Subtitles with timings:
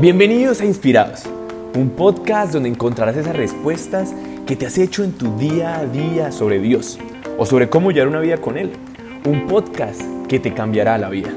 [0.00, 1.24] Bienvenidos a Inspirados,
[1.76, 4.14] un podcast donde encontrarás esas respuestas
[4.46, 6.98] que te has hecho en tu día a día sobre Dios
[7.36, 8.72] o sobre cómo llevar una vida con Él.
[9.26, 11.30] Un podcast que te cambiará la vida.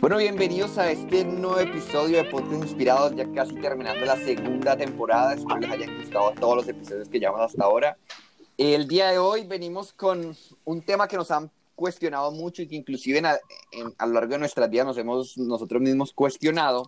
[0.00, 5.32] Bueno, bienvenidos a este nuevo episodio de Podcast Inspirados, ya casi terminando la segunda temporada.
[5.32, 7.96] Espero les hayan gustado todos los episodios que llevamos hasta ahora.
[8.58, 10.36] El día de hoy venimos con
[10.66, 14.68] un tema que nos han cuestionado mucho y que inclusive a lo largo de nuestras
[14.68, 16.86] vidas nos hemos nosotros mismos cuestionado.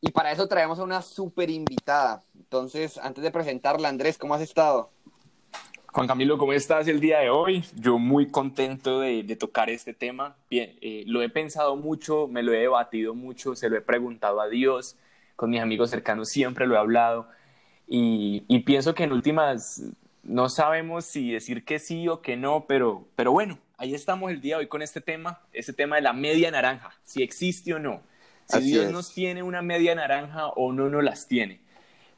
[0.00, 2.22] Y para eso traemos a una súper invitada.
[2.34, 4.88] Entonces, antes de presentarla, Andrés, ¿cómo has estado?
[5.92, 7.64] Juan Camilo, ¿cómo estás el día de hoy?
[7.76, 10.36] Yo muy contento de, tocar este tema.
[10.50, 14.40] Bien, eh, lo he pensado mucho, me lo he debatido mucho, se lo he preguntado
[14.40, 14.96] a Dios,
[15.36, 17.28] con mis amigos cercanos siempre lo he hablado.
[17.86, 19.82] Y, y pienso que en últimas
[20.24, 24.40] no sabemos si decir que sí o que no, pero, pero bueno, ahí estamos el
[24.40, 27.78] día de hoy con este tema, este tema de la media naranja, si existe o
[27.78, 28.02] no,
[28.46, 31.60] si Dios nos tiene una media naranja o no nos las tiene.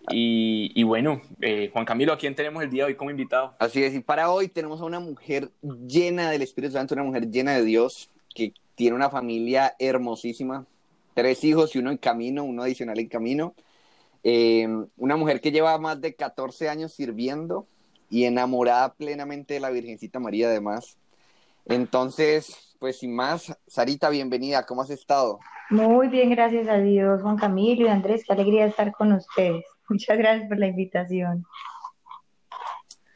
[0.08, 3.56] Y, bueno, eh, Juan Camilo, ¿a quién tenemos el día de hoy como invitado?
[3.58, 7.28] Así es, y para hoy tenemos a una mujer llena del Espíritu Santo, una mujer
[7.28, 10.64] llena de Dios, que tiene una familia hermosísima,
[11.14, 13.54] tres hijos y uno en camino, uno adicional en camino.
[14.22, 17.66] Eh, una mujer que lleva más de 14 años sirviendo
[18.10, 20.98] y enamorada plenamente de la Virgencita María además.
[21.68, 25.40] Entonces, pues sin más, Sarita, bienvenida, ¿cómo has estado?
[25.70, 29.64] Muy bien, gracias a Dios, Juan Camilo y Andrés, qué alegría estar con ustedes.
[29.88, 31.44] Muchas gracias por la invitación.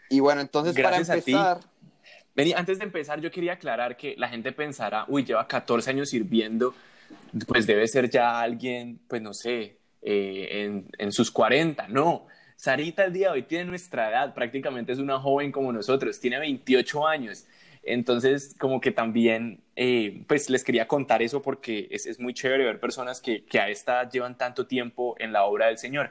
[0.08, 1.60] Y bueno, entonces para empezar...
[2.34, 6.10] Vení, antes de empezar, yo quería aclarar que la gente pensará, uy, lleva 14 años
[6.10, 6.74] sirviendo,
[7.46, 11.88] pues debe ser ya alguien, pues no sé, eh, en, en sus 40.
[11.88, 12.26] No,
[12.56, 16.38] Sarita el día de hoy tiene nuestra edad, prácticamente es una joven como nosotros, tiene
[16.38, 17.46] 28 años.
[17.82, 22.64] Entonces, como que también, eh, pues les quería contar eso porque es, es, muy chévere
[22.64, 26.10] ver personas que, que a esta llevan tanto tiempo en la obra del Señor.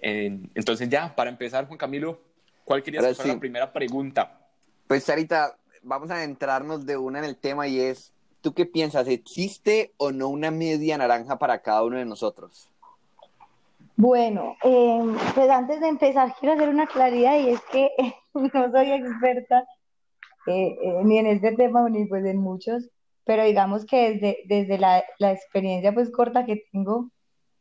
[0.00, 2.20] entonces, ya, para empezar, Juan Camilo,
[2.64, 4.40] ¿cuál quería ser la primera pregunta?
[4.88, 9.06] Pues, Sarita, vamos a entrarnos de una en el tema y es, ¿tú qué piensas?
[9.08, 12.68] ¿Existe o no una media naranja para cada uno de nosotros?
[13.96, 17.90] Bueno, em, pues antes de empezar quiero hacer una claridad y es que
[18.34, 19.66] no soy experta
[20.46, 22.88] eh, eh, ni en este tema ni pues en muchos,
[23.24, 27.10] pero digamos que desde, desde la, la experiencia pues corta que tengo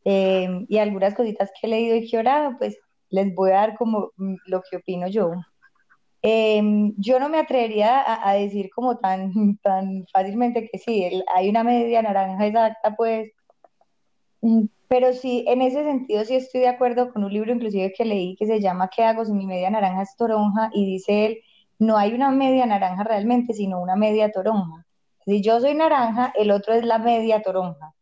[0.03, 2.78] em, y algunas cositas que he leído y que he orado, pues
[3.09, 5.31] les voy a dar como mm, lo que opino yo.
[6.24, 9.31] Em, yo no me atrevería a, a, decir como tan,
[9.63, 13.31] tan fácilmente que sí, hay una media naranja exacta, pues
[14.42, 18.03] mm, pero sí, en ese sentido sí estoy de acuerdo con un libro inclusive que
[18.06, 20.69] leí que se llama ¿Qué hago si mi media naranja es toronja?
[20.74, 21.42] Y dice él,
[21.81, 24.86] no hay una media naranja realmente, sino una media toronja.
[25.25, 27.96] Si yo soy naranja, el otro es la media toronja.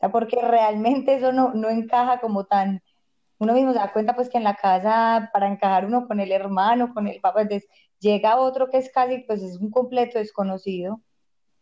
[0.00, 2.82] O porque realmente eso no, no encaja como tan...
[3.38, 6.30] Uno mismo se da cuenta pues que en la casa, para encajar uno con el
[6.30, 7.70] hermano, con el papá, entonces
[8.00, 11.00] llega otro que es casi, pues es un completo desconocido.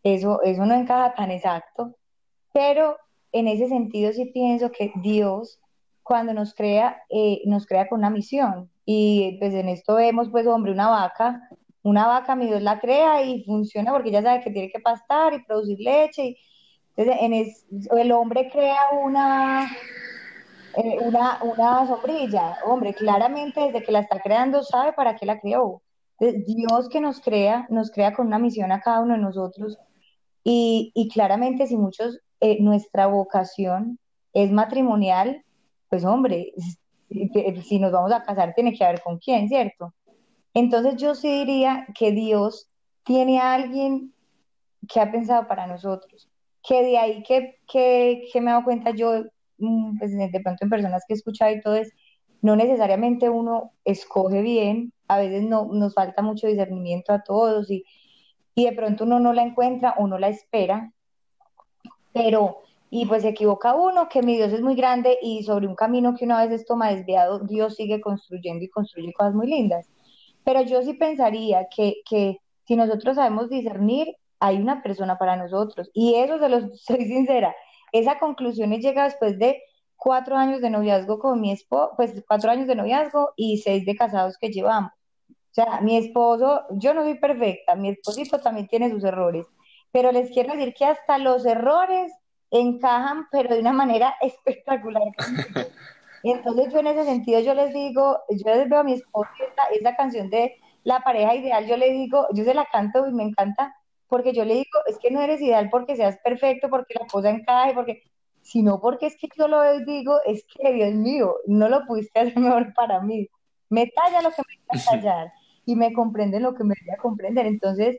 [0.03, 1.95] Eso, eso no encaja tan exacto.
[2.51, 2.97] Pero
[3.31, 5.61] en ese sentido sí pienso que Dios,
[6.03, 8.69] cuando nos crea, eh, nos crea con una misión.
[8.85, 11.47] Y pues en esto vemos, pues, hombre, una vaca,
[11.83, 15.33] una vaca, mi Dios la crea y funciona porque ya sabe que tiene que pastar
[15.33, 16.25] y producir leche.
[16.25, 16.37] Y,
[16.95, 19.65] entonces, en el hombre crea una,
[20.75, 22.57] eh, una, una sombrilla.
[22.65, 25.81] Hombre, claramente desde que la está creando sabe para qué la creó.
[26.19, 29.77] Dios que nos crea, nos crea con una misión a cada uno de nosotros.
[30.43, 33.99] Y, y claramente si muchos eh, nuestra vocación
[34.33, 35.43] es matrimonial,
[35.89, 36.53] pues hombre,
[37.63, 39.93] si nos vamos a casar tiene que haber con quién, ¿cierto?
[40.53, 42.69] Entonces yo sí diría que Dios
[43.03, 44.13] tiene a alguien
[44.87, 46.29] que ha pensado para nosotros,
[46.67, 47.59] que de ahí que,
[48.35, 49.23] me he dado cuenta yo,
[49.57, 51.93] mm, pues de pronto en personas que he escuchado y todo es,
[52.41, 57.85] no necesariamente uno escoge bien, a veces no, nos falta mucho discernimiento a todos y,
[58.55, 60.91] de pronto uno no la encuentra o no la espera,
[62.13, 62.59] pero,
[62.91, 66.15] y pues se equivoca uno, que mi Dios es muy grande y sobre un camino
[66.15, 69.89] que una vez toma desviado, Dios sigue construyendo y construye cosas muy lindas.
[70.43, 75.89] Pero yo sí pensaría que, que si nosotros sabemos discernir, hay una persona para nosotros.
[75.93, 77.55] Y eso se los soy sincera,
[77.91, 79.61] esa conclusión llega después de
[79.97, 83.95] cuatro años de noviazgo con mi esposo, pues cuatro años de noviazgo y seis de
[83.95, 84.91] casados que llevamos.
[85.29, 89.45] O sea, mi esposo, yo no soy perfecta, mi esposito también tiene sus errores,
[89.91, 92.13] pero les quiero decir que hasta los errores
[92.49, 95.03] encajan, pero de una manera espectacular.
[96.23, 99.29] Entonces yo en ese sentido yo les digo, yo les veo a mi esposa
[99.71, 103.23] esa, canción de la pareja ideal, yo le digo, yo se la canto y me
[103.23, 103.75] encanta,
[104.07, 107.29] porque yo le digo, es que no eres ideal porque seas perfecto, porque la cosa
[107.29, 108.03] encaje, porque
[108.41, 112.37] sino porque es que yo lo digo, es que Dios mío, no lo pudiste hacer
[112.37, 113.27] mejor para mí.
[113.69, 115.31] Me talla lo que me a tallar
[115.65, 117.45] y me comprende lo que me voy a comprender.
[117.45, 117.97] Entonces,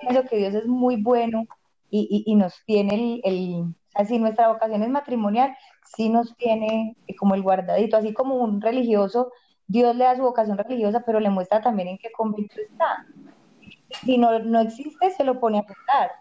[0.00, 1.44] pienso que Dios es muy bueno
[1.90, 3.64] y, y, nos tiene el, el,
[3.96, 5.56] así nuestra vocación es matrimonial,
[5.96, 9.32] sí nos tiene como el guardadito, así como un religioso,
[9.66, 13.06] Dios le da su vocación religiosa, pero le muestra también en qué convicto está.
[14.04, 16.12] Si no, no existe, se lo pone a contar.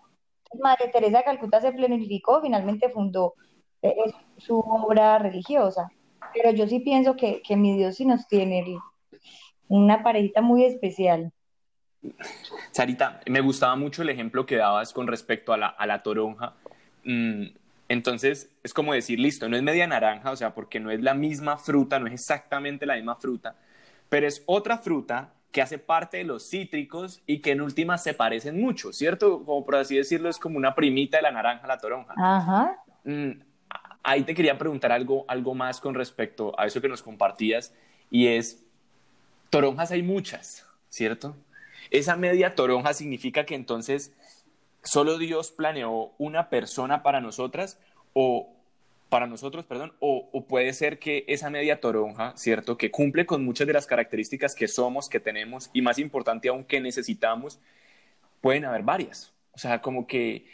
[0.61, 3.33] Madre Teresa de Calcuta se planificó, finalmente fundó
[3.81, 3.95] eh,
[4.37, 5.91] su obra religiosa.
[6.33, 8.77] Pero yo sí pienso que, que mi Dios sí nos tiene
[9.67, 11.31] una parejita muy especial.
[12.71, 16.53] Sarita, me gustaba mucho el ejemplo que dabas con respecto a la, a la toronja.
[17.03, 17.45] Mm,
[17.87, 21.13] entonces, es como decir, listo, no es media naranja, o sea, porque no es la
[21.13, 23.55] misma fruta, no es exactamente la misma fruta,
[24.09, 28.13] pero es otra fruta que hace parte de los cítricos y que en última se
[28.13, 29.43] parecen mucho, ¿cierto?
[29.45, 32.13] Como por así decirlo, es como una primita de la naranja, la toronja.
[32.17, 32.83] Ajá.
[33.03, 33.31] Mm,
[34.03, 37.73] ahí te quería preguntar algo, algo más con respecto a eso que nos compartías,
[38.09, 38.65] y es,
[39.49, 41.37] toronjas hay muchas, ¿cierto?
[41.91, 44.11] Esa media toronja significa que entonces
[44.85, 47.77] solo Dios planeó una persona para nosotras
[48.13, 48.55] o
[49.09, 52.77] para nosotros, perdón, o, puede ser que esa media toronja, ¿cierto?
[52.77, 56.63] Que cumple con muchas de las características que somos, que tenemos y más importante aún
[56.63, 57.59] que necesitamos,
[58.41, 59.33] pueden haber varias.
[59.53, 60.45] O sea, como que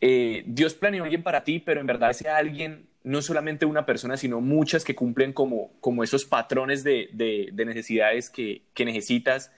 [0.00, 3.84] eh, Dios planeó a alguien para ti, pero en verdad ese alguien no solamente una
[3.84, 9.52] persona, sino muchas que cumplen como, como esos patrones de, de, necesidades que, que necesitas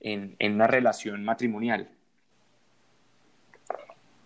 [0.00, 1.88] en, en una relación matrimonial.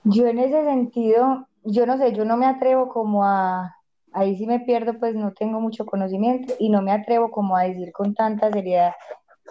[0.05, 3.77] Yo en ese sentido, yo no sé, yo no me atrevo como a,
[4.13, 7.65] ahí sí me pierdo, pues no tengo mucho conocimiento y no me atrevo como a
[7.65, 8.93] decir con tanta seriedad,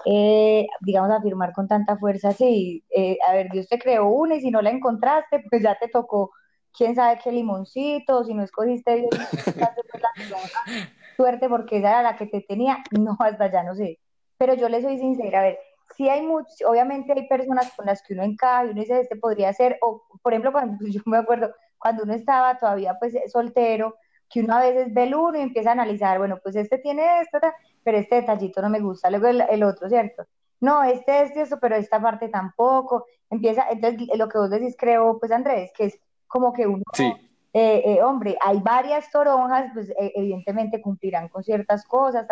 [0.06, 4.42] eh, digamos, afirmar con tanta fuerza, sí, eh, a ver, Dios te creó una y
[4.42, 6.32] si no la encontraste, pues ya te tocó,
[6.76, 9.10] quién sabe qué limoncito, si no escogiste bien,
[11.18, 14.00] suerte porque esa era la que te tenía, no, hasta ya no sé.
[14.38, 15.60] Pero yo le soy sincera, a ver,
[15.96, 19.16] sí hay muchos, obviamente hay personas con las que uno encaja y uno dice, este
[19.16, 23.96] podría ser, o por ejemplo, cuando, yo me acuerdo, cuando uno estaba todavía pues soltero,
[24.30, 27.22] que uno a veces ve el uno y empieza a analizar, bueno, pues este tiene
[27.22, 27.40] esto,
[27.84, 30.26] pero este detallito no me gusta, luego el, otro, ¿cierto?
[30.60, 33.06] No, este es esto, pero esta parte tampoco.
[33.30, 37.14] Empieza, entonces lo que vos decís, creo, pues Andrés, que es como que uno, sí.
[37.56, 42.26] Eh, eh, hombre, hay varias toronjas, pues e, evidentemente cumplirán con ciertas cosas,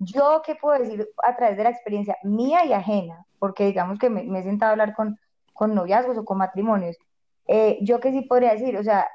[0.00, 3.26] yo, ¿qué puedo decir a través de la experiencia mía y ajena?
[3.38, 5.18] Porque digamos que me, he sentado a hablar con,
[5.52, 6.96] con noviazgos o con matrimonios.
[7.46, 9.06] Eh, yo qué sí podría decir, o sea,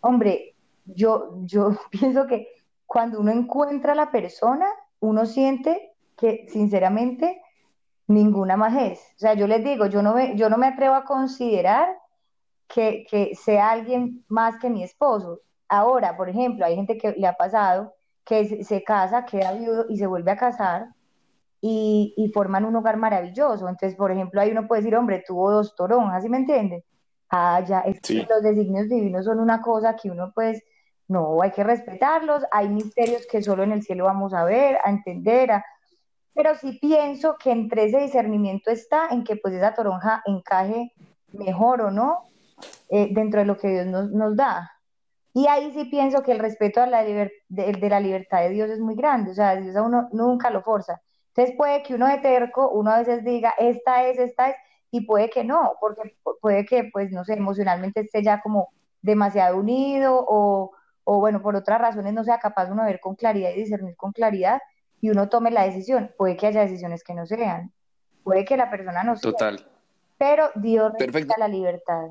[0.00, 0.54] hombre,
[0.86, 2.48] yo, yo pienso que
[2.86, 4.66] cuando uno encuentra a la persona,
[5.00, 7.42] uno siente que sinceramente
[8.06, 8.98] ninguna más es.
[9.16, 11.98] O sea, yo les digo, yo no me, yo no me atrevo a considerar
[12.66, 15.42] que, que sea alguien más que mi esposo.
[15.68, 17.92] Ahora, por ejemplo, hay gente que le ha pasado
[18.28, 20.88] que se, casa, queda viudo y se vuelve a casar
[21.62, 23.68] y, y, forman un hogar maravilloso.
[23.68, 26.84] Entonces, por ejemplo, ahí uno puede decir, hombre, tuvo dos toronjas, ¿sí me entiende?
[27.30, 30.62] Ah, ya, es que los designios divinos son una cosa que uno pues,
[31.08, 34.90] no, hay que respetarlos, hay misterios que solo en el cielo vamos a ver, a
[34.90, 35.50] entender,
[36.34, 40.92] pero sí pienso que entre ese discernimiento está en que pues esa toronja encaje
[41.32, 42.24] mejor o no
[42.90, 44.77] eh, dentro de lo que Dios nos, nos da.
[45.38, 48.80] Y ahí sí pienso que el respeto a la de, la libertad de Dios es
[48.80, 51.00] muy grande, o sea, Dios a uno nunca lo forza.
[51.28, 54.56] Entonces puede que uno de terco, uno a veces diga, esta es, esta es,
[54.90, 58.70] y puede que no, porque puede que, pues, no sé, emocionalmente esté ya como
[59.00, 60.72] demasiado unido o,
[61.04, 63.94] o bueno, por otras razones no sea capaz uno de ver con claridad y discernir
[63.94, 64.60] con claridad
[65.00, 66.12] y uno tome la decisión.
[66.18, 67.72] Puede que haya decisiones que no sean,
[68.24, 69.30] puede que la persona no sea.
[69.30, 69.64] Total.
[70.18, 72.08] Pero Dios respeta la libertad.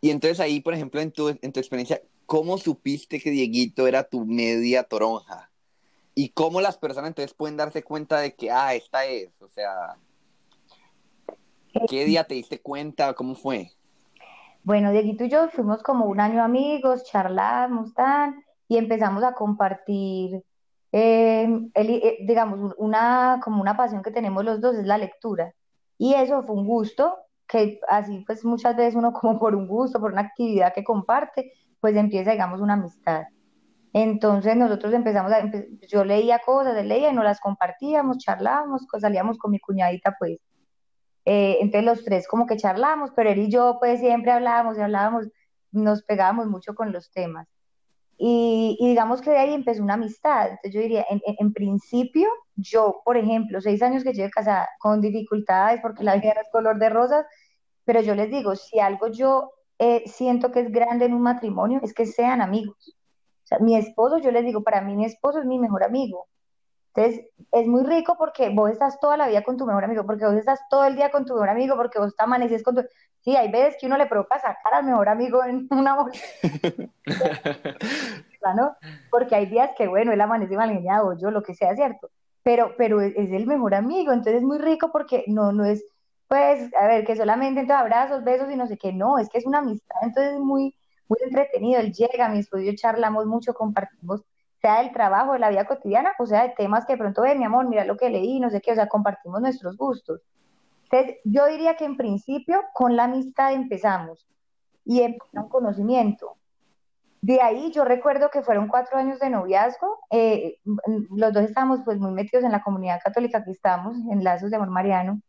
[0.00, 4.04] Y entonces ahí, por ejemplo, en tu, en tu experiencia, ¿cómo supiste que Dieguito era
[4.04, 5.50] tu media toronja?
[6.14, 9.30] ¿Y cómo las personas entonces pueden darse cuenta de que, ah, esta es?
[9.40, 9.96] O sea,
[11.88, 13.14] ¿qué día te diste cuenta?
[13.14, 13.72] ¿Cómo fue?
[14.62, 20.42] Bueno, Dieguito y yo fuimos como un año amigos, charlamos, tan, y empezamos a compartir,
[20.92, 25.54] eh, eh, digamos, una, como una pasión que tenemos los dos es la lectura.
[25.98, 27.16] Y eso fue un gusto
[27.50, 31.52] que así pues muchas veces uno como por un gusto, por una actividad que comparte,
[31.80, 33.24] pues empieza, digamos, una amistad.
[33.92, 35.50] Entonces nosotros empezamos a,
[35.88, 40.38] yo leía cosas, él leía y nos las compartíamos, charlábamos, salíamos con mi cuñadita pues.
[41.24, 44.82] Eh, entonces los tres como que charlábamos, pero él y yo pues siempre hablábamos y
[44.82, 45.26] hablábamos,
[45.72, 47.48] nos pegábamos mucho con los temas.
[48.22, 50.50] Y, digamos que de ahí empezó una amistad.
[50.50, 55.00] Entonces yo diría, en, en, principio, yo, por ejemplo, seis años que llevo casada con
[55.00, 57.24] dificultades porque la vida no es color de rosas,
[57.90, 61.80] pero yo les digo, si algo yo eh, siento que es grande en un matrimonio
[61.82, 62.96] es que sean amigos.
[63.42, 66.28] O sea, mi esposo, yo les digo, para mí mi esposo es mi mejor amigo.
[66.94, 70.24] Entonces, es muy rico porque vos estás toda la vida con tu mejor amigo, porque
[70.24, 72.84] vos estás todo el día con tu mejor amigo, porque vos te amaneces con tu...
[73.22, 76.24] Sí, hay veces que uno le provoca sacar al mejor amigo en una bolsa.
[78.54, 78.76] ¿no?
[79.10, 82.08] Porque hay días que, bueno, él amanece mal o yo, lo que sea, ¿cierto?
[82.44, 85.84] Pero, pero es, el mejor amigo, entonces es muy rico porque no, no es,
[86.30, 89.38] pues, a ver, que solamente entre abrazos, besos y no sé qué, no, es que
[89.38, 90.76] es una amistad, entonces es muy,
[91.08, 94.22] muy entretenido, él llega, mi yo charlamos mucho, compartimos,
[94.62, 97.40] sea del trabajo, de la vida cotidiana, o sea, de temas que de pronto, ven,
[97.40, 100.22] mi amor, mira lo que leí, no sé qué, o sea, compartimos nuestros gustos.
[100.84, 104.28] Entonces, yo diría que en principio con la amistad empezamos
[104.84, 106.36] y en un conocimiento.
[107.22, 110.58] De ahí yo recuerdo que fueron cuatro años de noviazgo, eh,
[111.10, 114.56] los dos estábamos pues muy metidos en la comunidad católica que estábamos, en Lazos de
[114.58, 115.20] Amor Mariano,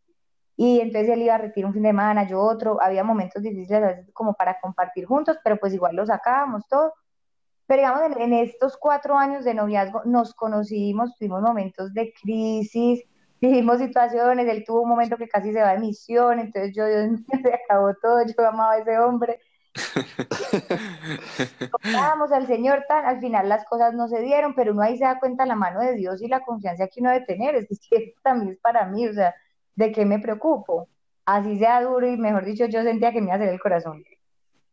[0.62, 3.82] y entonces él iba a retirar un fin de semana, yo otro, había momentos difíciles
[3.84, 6.94] a veces como para compartir juntos, pero pues igual lo sacábamos todo.
[7.66, 13.04] Pero digamos, en, en estos cuatro años de noviazgo nos conocimos, tuvimos momentos de crisis,
[13.42, 17.10] vivimos situaciones, él tuvo un momento que casi se va de misión, entonces yo, Dios
[17.10, 19.40] mío, se acabó todo, yo amaba a ese hombre,
[21.94, 25.06] Vamos al Señor, tan, al final las cosas no se dieron, pero uno ahí se
[25.06, 27.56] da cuenta la mano de Dios y la confianza que uno debe tener.
[27.56, 29.34] Es que también es para mí, o sea,
[29.76, 30.88] ¿de qué me preocupo?
[31.26, 34.04] Así sea duro y mejor dicho, yo sentía que me iba a hacer el corazón.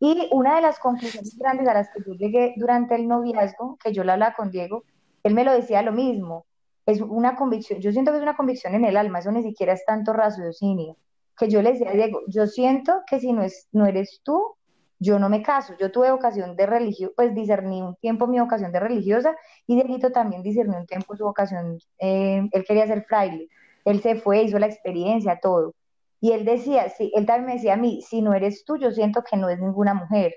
[0.00, 3.93] Y una de las conclusiones grandes a las que yo llegué durante el noviazgo, que
[3.93, 4.85] yo la hablaba con Diego,
[5.25, 6.47] él me lo decía lo mismo.
[6.87, 9.73] Es una convicción, yo siento que es una convicción en el alma, eso ni siquiera
[9.73, 10.97] es tanto raciocinio.
[11.37, 14.57] Que yo le decía a Diego, yo siento que si no, es, no eres tú,
[14.99, 18.73] yo no me caso, yo tuve vocación de religio, pues discerní un tiempo mi vocación
[18.73, 19.37] de religiosa
[19.67, 23.49] y Dieguito también discernió un tiempo su vocación, eh, él quería ser fraile,
[23.90, 25.75] él se fue, hizo la experiencia, todo.
[26.21, 28.90] Y él decía, sí, él también me decía a mí, si no eres tú, yo
[28.90, 30.35] siento que no es ninguna mujer.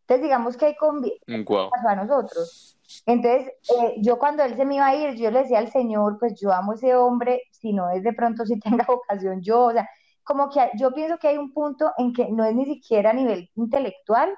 [0.00, 2.76] Entonces digamos que hay convicción mm, a nosotros.
[3.06, 6.18] Entonces, eh, yo cuando él se me iba a ir, yo le decía al Señor,
[6.18, 9.66] pues yo amo a ese hombre, si no es de pronto si tenga vocación yo,
[9.66, 9.88] o sea,
[10.24, 13.14] como que yo pienso que hay un punto en que no es ni siquiera a
[13.14, 14.34] nivel intelectual,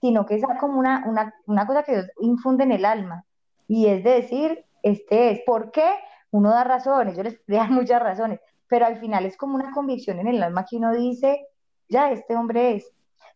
[0.00, 3.24] sino que es como una, una, una cosa que Dios infunde en el alma.
[3.66, 5.90] Y es decir, este es, ¿por qué?
[6.30, 10.18] Uno da razones, yo les doy muchas razones, pero al final es como una convicción
[10.18, 11.46] en el alma que uno dice,
[11.88, 12.92] ya, este hombre es.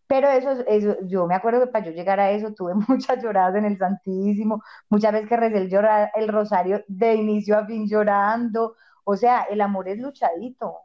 [0.07, 3.55] Pero eso, eso yo me acuerdo que para yo llegar a eso tuve muchas lloradas
[3.57, 5.71] en el Santísimo, muchas veces que recé el,
[6.15, 10.79] el rosario de inicio a fin llorando, o sea, el amor es luchadito,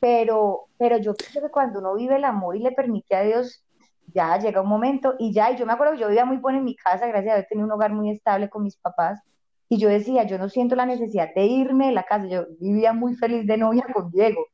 [0.00, 3.64] pero, pero yo creo que cuando uno vive el amor y le permite a Dios,
[4.14, 6.58] ya llega un momento y ya, y yo me acuerdo que yo vivía muy buena
[6.58, 9.20] en mi casa, gracias a Dios tenía un hogar muy estable con mis papás,
[9.68, 12.92] y yo decía, yo no siento la necesidad de irme de la casa, yo vivía
[12.92, 14.46] muy feliz de novia con Diego,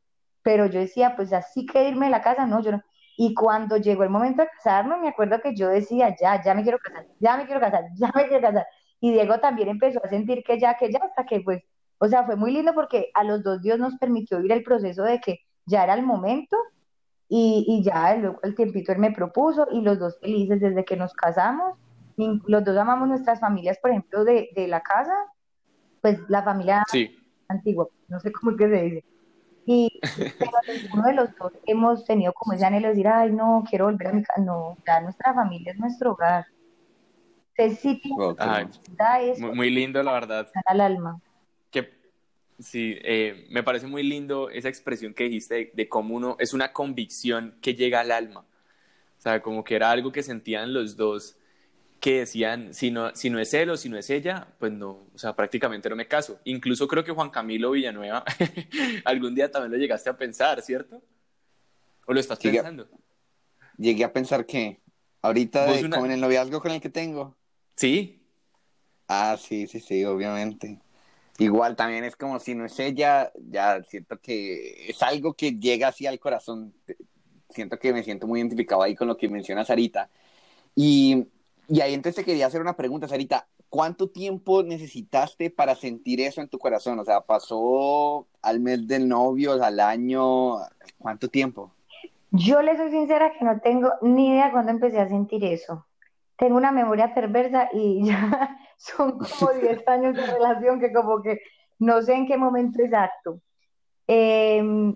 [0.43, 2.83] pero yo decía, pues así que irme de la casa, no, yo no.
[3.17, 6.63] Y cuando llegó el momento de casarme, me acuerdo que yo decía, ya, ya me
[6.63, 8.67] quiero casar, ya me quiero casar, ya me quiero casar.
[9.01, 11.63] Y Diego también empezó a sentir que ya, que ya, hasta que pues
[11.99, 15.03] o sea, fue muy lindo porque a los dos Dios nos permitió ir el proceso
[15.05, 16.57] de que ya era el momento
[17.29, 20.97] y, y ya luego el tiempito él me propuso y los dos felices desde que
[20.97, 21.79] nos casamos.
[22.17, 25.15] Los dos amamos nuestras familias, por ejemplo, de, de la casa,
[26.01, 26.83] pues la familia
[27.49, 29.05] antigua, no sé cómo es que se dice.
[29.67, 30.01] Y
[30.39, 30.51] pero
[30.93, 34.09] uno de los dos hemos tenido como ese anhelo de decir, ay, no, quiero volver
[34.09, 34.41] a mi casa.
[34.41, 36.47] No, ya nuestra familia es nuestro hogar.
[37.57, 38.03] Entonces, sí,
[39.39, 40.49] muy, muy lindo, la verdad.
[40.67, 41.21] Al alma.
[42.59, 46.73] Sí, eh, me parece muy lindo esa expresión que dijiste de, cómo uno es una
[46.73, 48.41] convicción que llega al alma.
[49.19, 51.37] O sea, como que era algo que sentían los dos,
[52.05, 55.07] que decían, si no, si no es él o si no es ella, pues no,
[55.15, 56.39] o sea, prácticamente no me caso.
[56.45, 58.23] Incluso creo que Juan Camilo Villanueva
[59.07, 61.03] algún día también lo llegaste a pensar, ¿cierto?
[62.07, 62.87] ¿O lo estás pensando?
[63.79, 64.83] Llegué a pensar que
[65.23, 67.39] ahorita de, con el noviazgo con el que tengo.
[67.75, 68.23] Sí.
[69.09, 70.83] Ah, sí, sí, sí, obviamente.
[71.39, 75.89] Igual también es como si no es ella, ya siento que es algo que llega
[75.89, 76.75] así al corazón.
[77.49, 80.11] Siento que me siento muy identificado ahí con lo que menciona Sarita.
[80.77, 81.29] Y,
[81.69, 83.47] y ahí entonces te quería hacer una pregunta, Sarita.
[83.69, 86.99] ¿Cuánto tiempo necesitaste para sentir eso en tu corazón?
[87.01, 90.59] O sea, ¿pasó al mes del novio, al año?
[90.99, 91.73] ¿Cuánto tiempo?
[92.31, 95.87] Yo le soy sincera que no tengo ni idea cuándo empecé a sentir eso.
[96.37, 101.41] Tengo una memoria perversa y ya son como 10 años de relación que como que
[101.79, 103.41] no sé en qué momento exacto.
[104.07, 104.95] Em,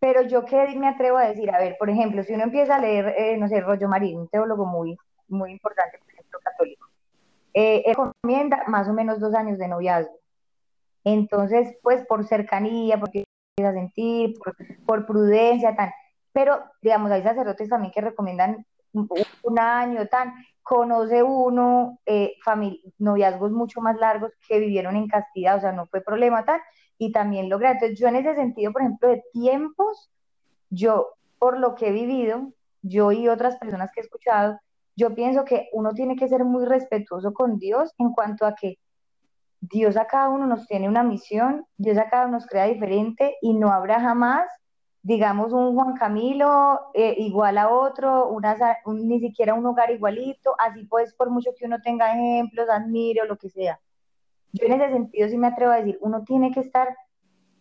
[0.00, 2.80] pero yo que me atrevo a decir, a ver, por ejemplo, si uno empieza a
[2.80, 4.96] leer, eh, no sé, Rollo Marín, un teólogo muy,
[5.28, 6.88] muy importante, por ejemplo, católico,
[7.54, 10.18] eh, él recomienda más o menos dos años de noviazgo.
[11.04, 13.24] Entonces, pues por cercanía, porque
[13.64, 14.54] a sentir, por,
[14.84, 15.90] por prudencia, tal.
[16.32, 22.34] Pero, digamos, hay sacerdotes también que recomiendan un año, tan, conoce uno eh,
[22.98, 26.60] noviazgos mucho más largos que vivieron en castidad, o sea, no fue problema tal,
[26.98, 27.72] y también logra.
[27.72, 30.10] Entonces, yo en ese sentido, por ejemplo, de tiempos,
[30.70, 32.52] yo, por lo que he vivido,
[32.82, 34.58] yo y otras personas que he escuchado,
[34.96, 38.78] yo pienso que uno tiene que ser muy respetuoso con Dios en cuanto a que
[39.60, 43.36] Dios a cada uno nos tiene una misión, Dios a cada uno nos crea diferente
[43.42, 44.48] y no habrá jamás,
[45.02, 48.30] digamos, un Juan Camilo eh, igual a otro,
[48.86, 53.26] ni siquiera un hogar igualito, así pues, por mucho que uno tenga ejemplos, admire o
[53.26, 53.78] lo que sea.
[54.52, 56.96] Yo en ese sentido sí me atrevo a decir, uno tiene que estar,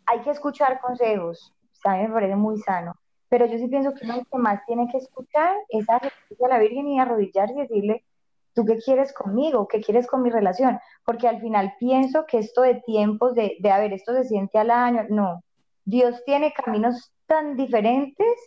[0.05, 2.93] hay que escuchar consejos, también me parece muy sano,
[3.37, 5.99] pero yo sí pienso que uno que más tiene que escuchar es a
[6.47, 8.05] la Virgen y arrodillarse y decirle,
[8.53, 9.67] ¿tú qué quieres conmigo?
[9.67, 10.79] ¿Qué quieres con mi relación?
[11.03, 14.57] Porque al final pienso que esto de tiempos, de, de a ver, esto se siente
[14.57, 15.43] al año, no.
[15.83, 18.37] Dios tiene caminos tan diferentes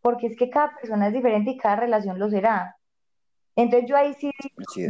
[0.00, 2.74] porque es que cada persona es diferente y cada relación lo será.
[3.54, 4.30] Entonces yo ahí sí,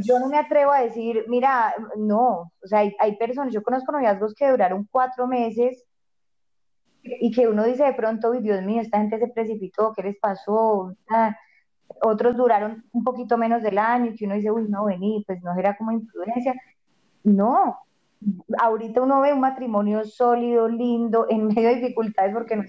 [0.05, 3.91] yo no me atrevo a decir, mira, no, o sea, hay, hay personas, yo conozco
[3.91, 5.85] noviazgos que duraron cuatro meses
[7.03, 10.95] y que uno dice de pronto, Dios mío, esta gente se precipitó, ¿qué les pasó?
[12.03, 15.43] Otros duraron un poquito menos del año, y que uno dice, uy, no, vení, pues
[15.43, 16.55] no era como imprudencia.
[17.25, 17.79] No,
[18.59, 22.65] ahorita uno ve un matrimonio sólido, lindo, en medio de dificultades porque no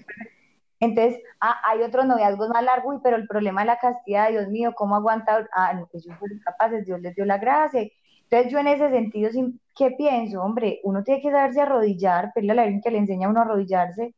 [0.80, 4.72] entonces, ah, hay otros noviazgos más largos, pero el problema de la castidad, Dios mío,
[4.74, 5.46] ¿cómo aguanta?
[5.52, 7.82] Ah, no, pues yo fui capaz, Dios les dio la gracia.
[8.22, 9.30] Entonces, yo en ese sentido,
[9.76, 10.42] ¿qué pienso?
[10.42, 13.40] Hombre, uno tiene que saberse arrodillar, pedirle a la Virgen que le enseña a uno
[13.40, 14.14] a arrodillarse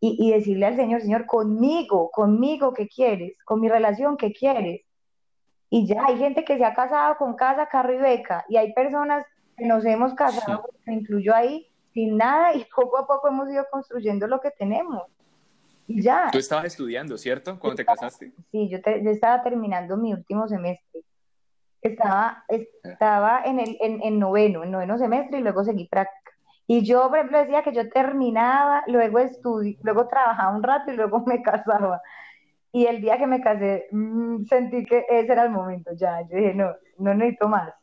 [0.00, 3.36] y, y decirle al Señor, Señor, conmigo, conmigo, ¿qué quieres?
[3.44, 4.82] Con mi relación, ¿qué quieres?
[5.68, 8.72] Y ya hay gente que se ha casado con casa, carro y beca, y hay
[8.72, 9.24] personas
[9.56, 13.64] que nos hemos casado, me incluyo ahí, sin nada, y poco a poco hemos ido
[13.70, 15.02] construyendo lo que tenemos.
[15.86, 16.28] Y ya.
[16.32, 17.58] Tú estabas estudiando, ¿cierto?
[17.58, 18.32] Cuando te casaste.
[18.50, 21.02] Sí, yo, yo estaba terminando mi último semestre.
[21.82, 26.19] Estaba, estaba en el en, en noveno, en noveno semestre y luego seguí práctica.
[26.72, 30.94] Y yo, por ejemplo, decía que yo terminaba, luego estudié, luego trabajaba un rato y
[30.94, 32.00] luego me casaba.
[32.70, 36.20] Y el día que me casé, mm, sentí que ese era el momento, ya.
[36.28, 37.74] Yo dije, no, no necesito más.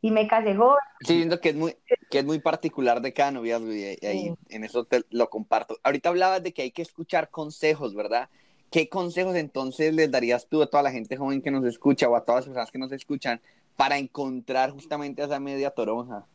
[0.00, 0.80] Y me casé joven.
[1.02, 1.76] Sí, viendo que es muy,
[2.10, 5.76] que es muy particular de cada noviazgo y ahí en eso te lo comparto.
[5.84, 8.28] Ahorita hablabas de que hay que escuchar consejos, ¿verdad?
[8.72, 12.16] ¿Qué consejos entonces les darías tú a toda la gente joven que nos escucha o
[12.16, 13.40] a todas las personas que nos escuchan
[13.76, 16.26] para encontrar justamente esa media toronja?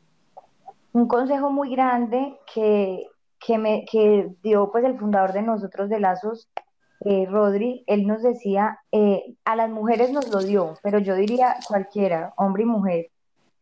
[0.94, 3.08] Un consejo muy grande que,
[3.40, 6.50] que, me, que dio pues el fundador de nosotros de Lazos,
[7.04, 11.56] eh, Rodri, él nos decía, eh, a las mujeres nos lo dio, pero yo diría
[11.68, 13.08] cualquiera, hombre y mujer,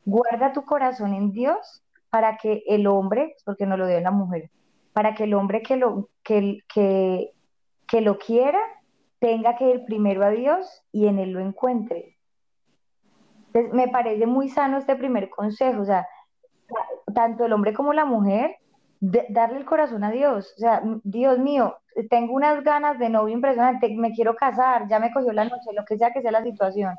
[0.06, 4.50] guarda tu corazón en Dios para que el hombre, porque nos lo dio la mujer,
[4.94, 7.32] para que el hombre que lo, que, que,
[7.88, 8.60] que lo quiera
[9.20, 12.18] tenga que ir primero a Dios y en él lo encuentre.
[13.54, 16.08] Me parece muy sano este primer consejo, o sea,
[17.14, 18.58] tanto el hombre como la mujer,
[19.00, 20.54] darle el corazón a Dios.
[20.58, 21.78] O sea, Dios mío,
[22.10, 25.86] tengo unas ganas de novio impresionante, me quiero casar, ya me cogió la noche, lo
[25.86, 26.96] que sea que sea la situación.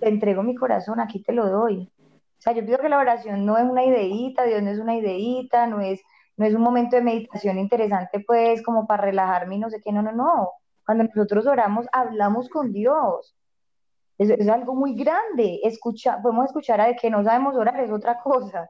[0.00, 1.90] Te entrego mi corazón, aquí te lo doy.
[2.38, 4.96] O sea, yo pido que la oración no es una ideita, Dios no es una
[4.96, 6.00] ideita, no es,
[6.36, 9.92] no es un momento de meditación interesante, pues, como para relajarme y no sé qué,
[9.92, 10.50] no, no, no.
[10.84, 13.34] Cuando nosotros oramos, hablamos con Dios.
[14.18, 15.60] Es, es algo muy grande.
[15.64, 18.68] Escucha, podemos escuchar a de que no sabemos orar, es otra cosa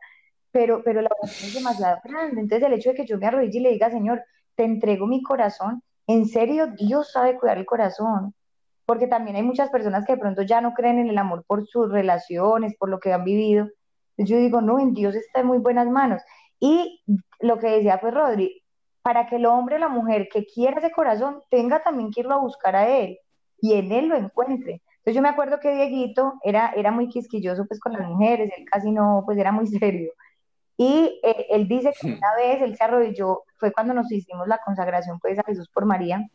[0.56, 2.40] pero, pero la oración es demasiado grande.
[2.40, 5.22] Entonces, el hecho de que yo me arrodille y le diga, Señor, te entrego mi
[5.22, 8.34] corazón, en serio, Dios sabe cuidar el corazón.
[8.86, 11.66] Porque también hay muchas personas que de pronto ya no creen en el amor por
[11.66, 13.68] sus relaciones, por lo que han vivido.
[14.16, 16.22] Yo digo, no, en Dios está en muy buenas manos.
[16.58, 17.02] Y
[17.40, 18.62] lo que decía pues Rodri,
[19.02, 22.32] para que el hombre o la mujer que quiera ese corazón tenga también que irlo
[22.32, 23.18] a buscar a él
[23.60, 24.80] y en él lo encuentre.
[24.98, 28.64] Entonces yo me acuerdo que Dieguito era, era muy quisquilloso pues con las mujeres, él
[28.64, 30.12] casi no, pues era muy serio.
[30.76, 34.60] Y eh, él dice que una vez él se arrodilló, fue cuando nos hicimos la
[34.64, 36.28] consagración pues a Jesús por María,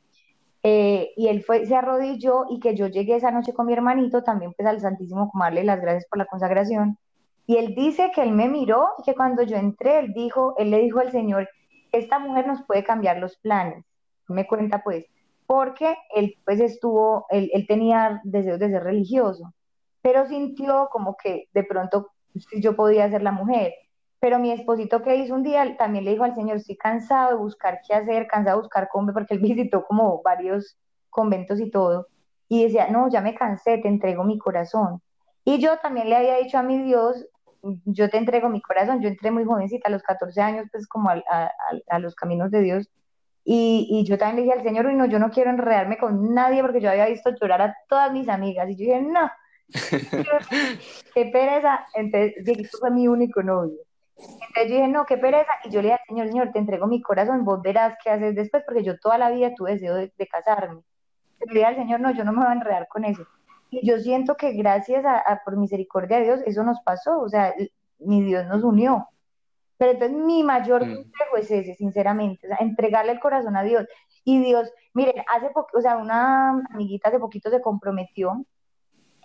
[0.63, 4.23] eh, y él fue, se arrodilló y que yo llegué esa noche con mi hermanito
[4.23, 6.97] también pues al Santísimo como darle las gracias por la consagración.
[7.47, 10.71] Y él dice que él me miró y que cuando yo entré, él dijo, él
[10.71, 11.49] le dijo al Señor,
[11.91, 13.83] esta mujer nos puede cambiar los planes.
[14.27, 15.05] Me cuenta pues,
[15.45, 19.53] porque él pues estuvo, él, él tenía deseos de ser religioso,
[20.01, 22.11] pero sintió como que de pronto
[22.53, 23.73] yo podía ser la mujer.
[24.21, 27.37] Pero mi esposito que hizo un día también le dijo al Señor, estoy cansado de
[27.37, 30.77] buscar qué hacer, cansado de buscar cómo, porque él visitó como varios
[31.09, 32.07] conventos y todo.
[32.47, 35.01] Y decía, no, ya me cansé, te entrego mi corazón.
[35.43, 37.25] Y yo también le había dicho a mi Dios,
[37.85, 39.01] yo te entrego mi corazón.
[39.01, 41.51] Yo entré muy jovencita, a los 14 años, pues como a,
[41.89, 42.89] a, los caminos de Dios.
[43.43, 46.31] Y, y yo también le dije al Señor, uy, no, yo no quiero enredarme con
[46.35, 48.69] nadie porque yo había visto llorar a todas mis amigas.
[48.69, 49.31] Y yo dije, no,
[51.15, 51.87] qué pereza.
[51.95, 53.79] Entonces, Dieguito fue mi único novio.
[54.23, 55.51] Entonces yo dije, no, qué pereza.
[55.65, 58.35] Y yo le dije al Señor, Señor, te entrego mi corazón, vos verás qué haces
[58.35, 60.81] después, porque yo toda la vida tuve deseo de, de casarme.
[61.39, 63.25] Le dije al Señor, no, yo no me voy a enredar con eso.
[63.69, 67.19] Y yo siento que gracias a, a, por misericordia de Dios, eso nos pasó.
[67.19, 67.53] O sea,
[67.99, 69.07] mi Dios nos unió.
[69.77, 70.95] Pero entonces mi mayor mm.
[70.95, 73.87] consejo es ese, sinceramente, o sea, entregarle el corazón a Dios.
[74.23, 78.45] Y Dios, miren, hace poco, o sea, una amiguita hace poquito se comprometió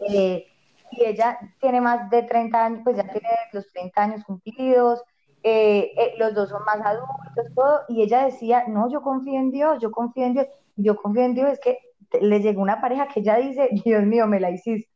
[0.08, 0.46] eh,
[0.90, 5.02] y ella tiene más de 30 años, pues ya tiene los 30 años cumplidos,
[5.42, 9.50] eh, eh, los dos son más adultos, todo, y ella decía, no, yo confío en
[9.50, 10.46] Dios, yo confío en Dios,
[10.76, 11.78] yo confío en Dios, es que
[12.20, 14.90] le llegó una pareja que ella dice, Dios mío, me la hiciste,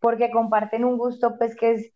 [0.00, 1.92] porque comparten un gusto, pues que es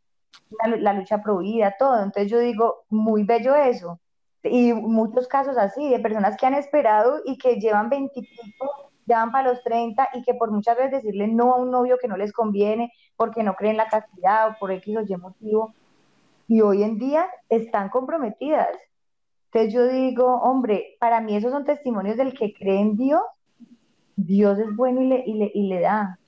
[0.63, 4.01] la, la lucha prohibida, todo, entonces yo digo, muy bello eso,
[4.43, 9.51] y muchos casos así, de personas que han esperado y que llevan veintipico ya para
[9.51, 12.33] los 30 y que por muchas veces decirle no a un novio que no les
[12.33, 15.75] conviene porque no creen la castidad o por X o Y motivo,
[16.49, 18.69] y hoy en día están comprometidas.
[19.47, 23.23] Entonces yo digo, hombre, para mí esos son testimonios del que cree en Dios,
[24.17, 26.19] Dios es bueno y le, y le, y le da.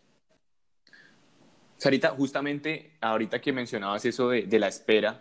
[1.77, 5.21] Sarita, justamente ahorita que mencionabas eso de, de la espera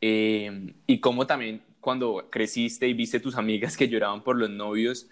[0.00, 5.08] eh, y cómo también cuando creciste y viste tus amigas que lloraban por los novios,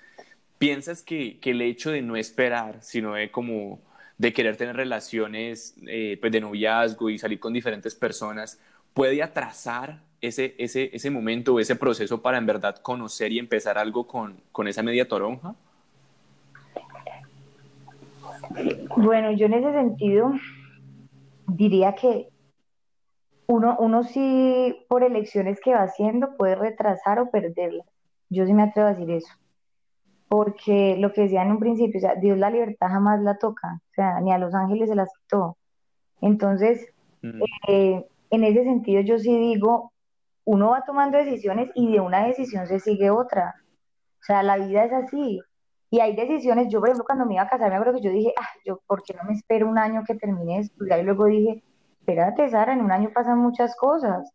[0.63, 3.81] ¿Piensas que, que, el hecho de no esperar, sino de como
[4.17, 8.61] de querer tener relaciones eh, pues de noviazgo y salir con diferentes personas,
[8.95, 14.07] puede atrasar ese, ese, ese momento ese proceso para en verdad conocer y empezar algo
[14.07, 15.57] con, con esa media toronja?
[18.97, 20.33] Bueno, yo en ese sentido
[21.49, 22.29] diría que
[23.49, 27.83] uno, uno sí por elecciones que va haciendo puede retrasar o perderla.
[28.31, 29.42] Yo sí me atrevo a decir eso
[30.33, 33.83] porque lo que decía en un principio, o sea, Dios la libertad jamás la toca,
[33.91, 35.59] o sea, ni a los ángeles se la quitó.
[36.23, 36.87] Entonces,
[37.21, 37.43] mm.
[37.69, 39.93] eh, en ese sentido yo sí digo,
[40.47, 43.57] uno va tomando decisiones y de una decisión se sigue otra.
[44.21, 45.39] O sea, la vida es así.
[45.91, 48.11] Y hay decisiones, yo por ejemplo cuando me iba a casar, me acuerdo que yo
[48.11, 51.01] dije, ah, yo, ¿por qué no me espero un año que termine de estudiar?
[51.01, 51.63] Y luego dije,
[52.01, 54.33] espérate, Sara, en un año pasan muchas cosas.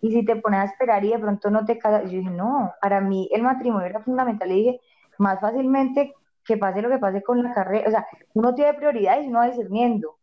[0.00, 2.72] Y si te pones a esperar y de pronto no te casas, yo dije, no,
[2.80, 4.50] para mí el matrimonio era fundamental.
[4.50, 4.80] Y dije,
[5.18, 7.88] más fácilmente que pase lo que pase con la carrera.
[7.88, 10.18] O sea, uno tiene prioridades y uno va discerniendo.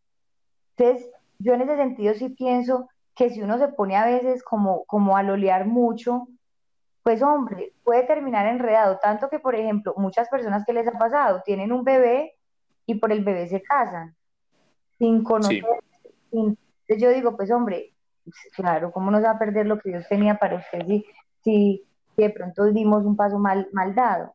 [0.76, 4.84] Entonces, yo en ese sentido sí pienso que si uno se pone a veces como,
[4.84, 6.28] como a lolear mucho,
[7.02, 8.98] pues hombre, puede terminar enredado.
[9.02, 12.36] Tanto que, por ejemplo, muchas personas que les ha pasado tienen un bebé
[12.86, 14.14] y por el bebé se casan,
[14.98, 15.64] sin conocer.
[16.30, 17.92] Entonces yo digo, pues hombre,
[18.54, 21.04] claro, ¿cómo no se va a perder lo que Dios tenía para usted si,
[21.42, 21.84] si,
[22.16, 24.34] de pronto dimos un paso mal, mal dado?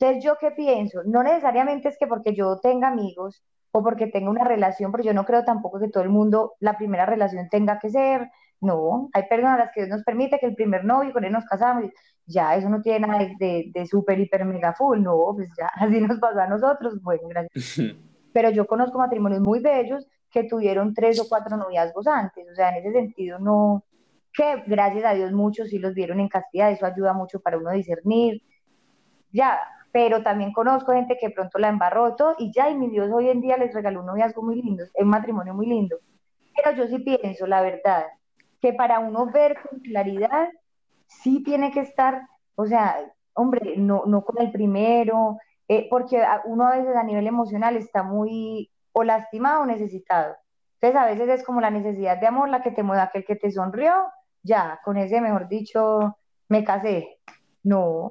[0.00, 1.02] Entonces, ¿yo qué pienso?
[1.04, 5.12] No necesariamente es que porque yo tenga amigos o porque tenga una relación, porque yo
[5.12, 8.30] no creo tampoco que todo el mundo la primera relación tenga que ser,
[8.62, 11.32] no, hay personas a las que Dios nos permite que el primer novio con él
[11.32, 11.84] nos casamos,
[12.24, 16.00] ya eso no tiene nada de, de, súper, hiper, mega full, no, pues ya así
[16.00, 17.80] nos pasó a nosotros, bueno, gracias.
[18.32, 22.70] Pero yo conozco matrimonios muy bellos que tuvieron tres o cuatro noviazgos antes, o sea,
[22.70, 23.84] en ese sentido no,
[24.32, 27.70] que gracias a Dios muchos sí los vieron en castidad, eso ayuda mucho para uno
[27.72, 28.42] discernir,
[29.32, 29.60] ya,
[29.92, 33.10] pero también conozco gente que pronto la embarró y todo, y ya, y mi Dios
[33.12, 35.98] hoy en día les regaló un noviazgo muy lindo, un matrimonio muy lindo.
[36.54, 38.06] Pero yo sí pienso, la verdad,
[38.60, 40.48] que para uno ver con claridad,
[41.06, 42.22] sí tiene que estar,
[42.54, 42.96] o sea,
[43.34, 48.02] hombre, no, no con el primero, eh, porque uno a veces a nivel emocional está
[48.02, 50.36] muy o lastimado o necesitado.
[50.80, 53.36] Entonces a veces es como la necesidad de amor la que te mueve, aquel que
[53.36, 53.92] te sonrió,
[54.42, 56.16] ya, con ese, mejor dicho,
[56.48, 57.18] me casé.
[57.62, 58.10] No,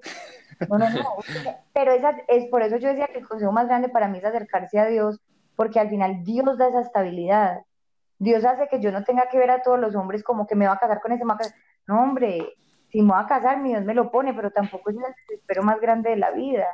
[0.67, 1.15] no, no, no.
[1.74, 4.26] Pero esa, es por eso yo decía que el consejo más grande para mí es
[4.26, 5.19] acercarse a Dios,
[5.56, 7.62] porque al final Dios da esa estabilidad.
[8.17, 10.67] Dios hace que yo no tenga que ver a todos los hombres como que me
[10.67, 11.34] va a casar con ese, me
[11.88, 12.56] No, hombre,
[12.91, 15.63] si me va a casar, mi Dios me lo pone, pero tampoco es el desespero
[15.63, 16.67] más grande de la vida.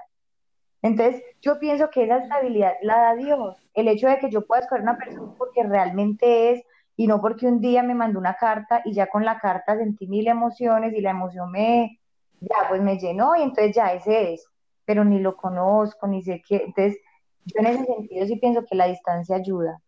[0.81, 3.57] Entonces, yo pienso que esa estabilidad la da Dios.
[3.73, 6.63] El hecho de que yo pueda escoger una persona porque realmente es,
[6.95, 10.07] y no porque un día me mandó una carta y ya con la carta sentí
[10.07, 11.99] mil emociones y la emoción me,
[12.45, 14.45] ya pues me llenó y entonces ya ese es,
[14.85, 16.57] pero ni lo conozco, ni sé qué.
[16.57, 16.99] Entonces,
[17.45, 19.81] yo en ese sentido sí pienso que la distancia ayuda.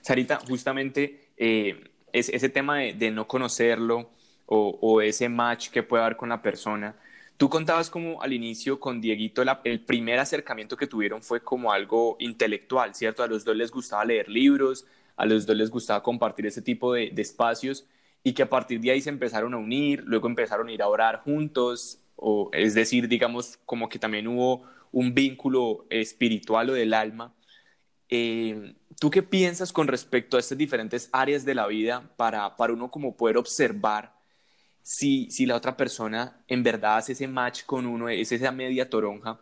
[0.00, 4.10] Sarita, justamente eh, es, ese tema de, no conocerlo
[4.46, 6.94] o, ese match que puede haber con la persona.
[7.38, 12.16] Tú contabas como al inicio con Dieguito, el primer acercamiento que tuvieron fue como algo
[12.18, 13.22] intelectual, ¿cierto?
[13.22, 14.86] A los dos les gustaba leer libros,
[15.16, 17.86] a los dos les gustaba compartir ese tipo de, de espacios
[18.24, 20.88] y que a partir de ahí se empezaron a unir, luego empezaron a ir a
[20.88, 26.94] orar juntos, o es decir, digamos, como que también hubo un vínculo espiritual o del
[26.94, 27.34] alma.
[28.08, 32.72] Eh, ¿Tú qué piensas con respecto a estas diferentes áreas de la vida para, para
[32.72, 34.14] uno como poder observar
[34.82, 38.88] si, si la otra persona en verdad hace ese match con uno, es esa media
[38.88, 39.40] toronja?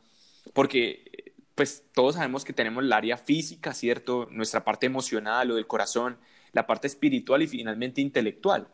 [0.55, 4.27] Porque pues todos sabemos que tenemos el área física, ¿cierto?
[4.31, 6.17] Nuestra parte emocional o del corazón,
[6.53, 8.69] la parte espiritual y finalmente intelectual.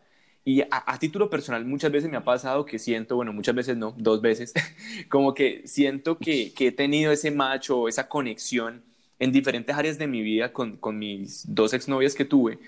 [0.45, 3.95] Y a, título personal muchas veces me ha pasado que siento, bueno, muchas veces no,
[3.99, 4.55] dos veces,
[5.09, 8.85] como que siento que, que he tenido ese macho, esa conexión
[9.19, 12.61] en diferentes áreas de mi vida con, con mis dos exnovias que tuve,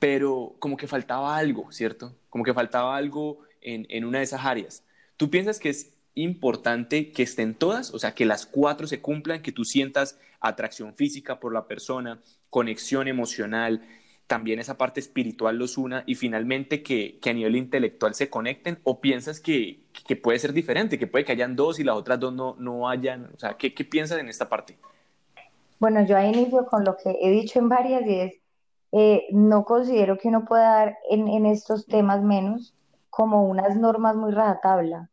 [0.00, 2.16] pero como que faltaba algo, ¿cierto?
[2.30, 4.82] Como que faltaba algo en, en una de esas áreas.
[5.16, 9.42] ¿Tú piensas que es importante que estén todas, o sea, que las cuatro se cumplan,
[9.42, 13.86] que tú sientas atracción física por la persona, conexión emocional,
[14.30, 19.00] también esa parte espiritual los una y finalmente que, a nivel intelectual se conecten o
[19.00, 19.80] piensas que,
[20.22, 23.28] puede ser diferente, que puede que hayan dos y las otras dos no, no hayan,
[23.34, 24.78] o sea, ¿qué, piensas en esta parte?
[25.80, 28.34] Bueno, yo ahí inicio con lo que he dicho en varias y es,
[28.92, 32.72] eh, no considero que uno pueda dar en, en estos temas menos
[33.10, 35.10] como unas normas muy rajatabla,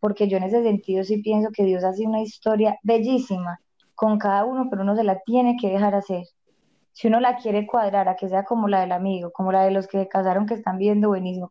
[0.00, 3.60] porque yo en ese sentido sí pienso que Dios hace una historia bellísima
[3.94, 6.24] con cada uno, pero uno se la tiene que dejar hacer
[6.96, 9.70] si uno la quiere cuadrar a que sea como la del amigo, como la de
[9.70, 11.50] los que se casaron que están viendo buenísimo,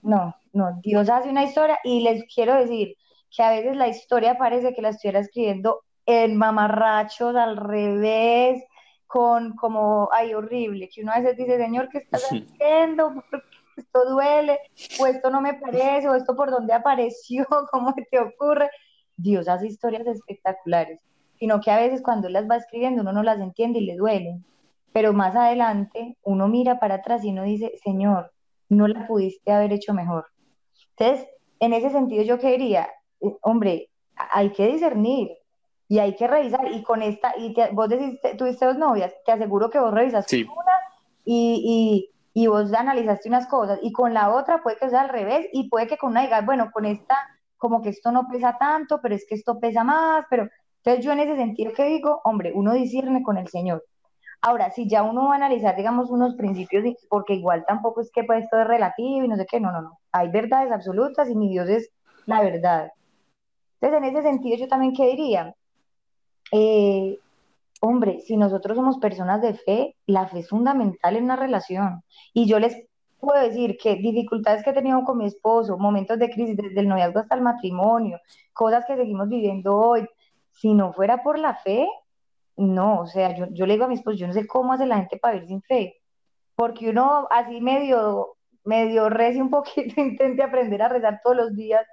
[0.00, 2.96] no, no, Dios hace una historia y les quiero decir
[3.30, 8.64] que a veces la historia parece que la estuviera escribiendo en mamarrachos al revés,
[9.06, 13.22] con como, ay, horrible, que uno a veces dice, Señor, ¿qué estás haciendo?
[13.76, 14.60] Esto duele,
[14.98, 18.70] o esto no me parece, o esto por dónde apareció, ¿cómo te ocurre?
[19.14, 21.00] Dios hace historias espectaculares,
[21.38, 24.42] sino que a veces cuando las va escribiendo uno no las entiende y le duelen
[24.92, 28.32] pero más adelante uno mira para atrás y uno dice, Señor,
[28.68, 30.26] no la pudiste haber hecho mejor.
[30.96, 32.88] Entonces, en ese sentido yo quería,
[33.20, 35.30] eh, hombre, hay que discernir
[35.88, 36.70] y hay que revisar.
[36.72, 40.72] Y con esta, y vos decís, tuviste dos novias, te aseguro que vos revisaste una
[41.24, 43.78] y, y, y, vos analizaste unas cosas.
[43.82, 46.44] Y con la otra puede que sea al revés y puede que con una digas,
[46.44, 47.16] bueno, con esta
[47.56, 51.12] como que esto no pesa tanto, pero es que esto pesa más, pero entonces yo
[51.12, 53.84] en ese sentido que digo, hombre, uno discierne con el Señor
[54.42, 58.24] Ahora, si ya uno va a analizar, digamos, unos principios, porque igual tampoco es que
[58.24, 60.00] pues esto es relativo y no sé qué, no, no, no.
[60.12, 61.90] Hay verdades absolutas y mi Dios es
[62.26, 62.90] la verdad.
[63.80, 65.54] Entonces, en ese sentido, yo también, ¿qué diría?
[66.52, 67.18] Eh,
[67.80, 72.02] hombre, si nosotros somos personas de fe, la fe es fundamental en una relación.
[72.32, 72.76] Y yo les
[73.18, 76.88] puedo decir que dificultades que he tenido con mi esposo, momentos de crisis desde el
[76.88, 78.18] noviazgo hasta el matrimonio,
[78.52, 80.08] cosas que seguimos viviendo hoy,
[80.52, 81.86] si no fuera por la fe,
[82.56, 84.86] no, o sea, yo, yo le digo a mi esposo, yo no sé cómo hace
[84.86, 86.00] la gente para vivir sin fe,
[86.54, 91.86] porque uno así medio, medio reza un poquito, intente aprender a rezar todos los días,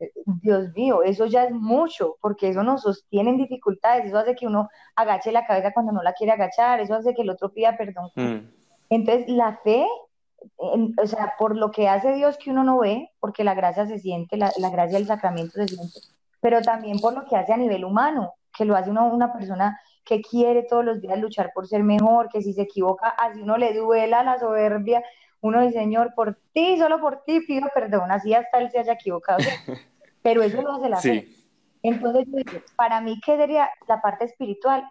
[0.00, 0.10] eh,
[0.42, 4.46] Dios mío, eso ya es mucho, porque eso nos sostiene en dificultades, eso hace que
[4.46, 7.76] uno agache la cabeza cuando no la quiere agachar, eso hace que el otro pida
[7.76, 8.10] perdón.
[8.14, 8.48] Mm.
[8.90, 9.86] Entonces, la fe,
[10.56, 13.98] o sea, por lo que hace Dios que uno no ve, porque la gracia se
[13.98, 16.00] siente, la, la gracia del sacramento se siente,
[16.40, 19.80] pero también por lo que hace a nivel humano, que lo hace uno, una persona
[20.04, 23.56] que quiere todos los días luchar por ser mejor, que si se equivoca, así uno
[23.56, 25.02] le duela la soberbia,
[25.40, 28.94] uno dice, Señor, por ti, solo por ti pido perdón, así hasta él se haya
[28.94, 29.38] equivocado.
[30.22, 31.28] Pero eso lo hace la fe.
[31.82, 32.26] Entonces,
[32.76, 34.84] para mí, ¿qué sería la parte espiritual?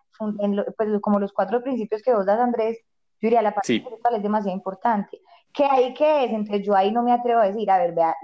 [0.78, 2.78] pues, como los cuatro principios que vos das, Andrés,
[3.19, 5.19] yo diría, la parte espiritual es demasiado importante.
[5.52, 6.32] ¿Qué hay que es?
[6.32, 8.15] Entonces, yo ahí no me atrevo a decir, a ver, vea,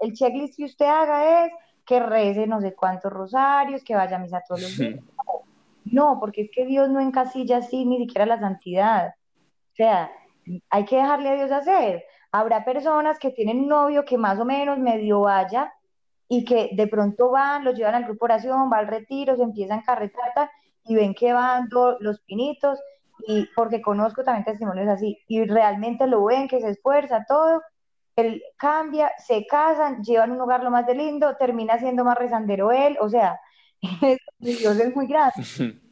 [0.00, 1.52] el checklist que usted haga es
[1.84, 5.00] que rece no sé cuántos rosarios, que vaya a misa todos los días.
[5.92, 9.14] No, porque es que Dios no encasilla así ni siquiera la santidad.
[9.72, 10.10] O sea,
[10.70, 12.04] hay que dejarle a Dios hacer.
[12.32, 15.72] Habrá personas que tienen un novio que más o menos medio vaya
[16.28, 19.82] y que de pronto van, los llevan al grupo oración, va al retiro, se empiezan
[19.86, 20.50] a
[20.84, 21.68] y ven que van
[22.00, 22.78] los pinitos
[23.26, 27.62] y porque conozco también testimonios así y realmente lo ven que se esfuerza todo,
[28.16, 32.72] él cambia, se casan, llevan un hogar lo más de lindo, termina siendo más rezandero
[32.72, 33.38] él, o sea,
[34.38, 35.34] Dios es muy grande.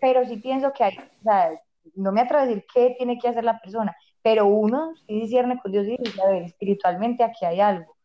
[0.00, 1.50] Pero, sí pienso que hay, o sea,
[1.94, 5.58] no me atrevo a decir qué tiene que hacer la persona, pero uno sí discierne
[5.58, 7.96] con Dios y dice, a ver, espiritualmente aquí hay algo.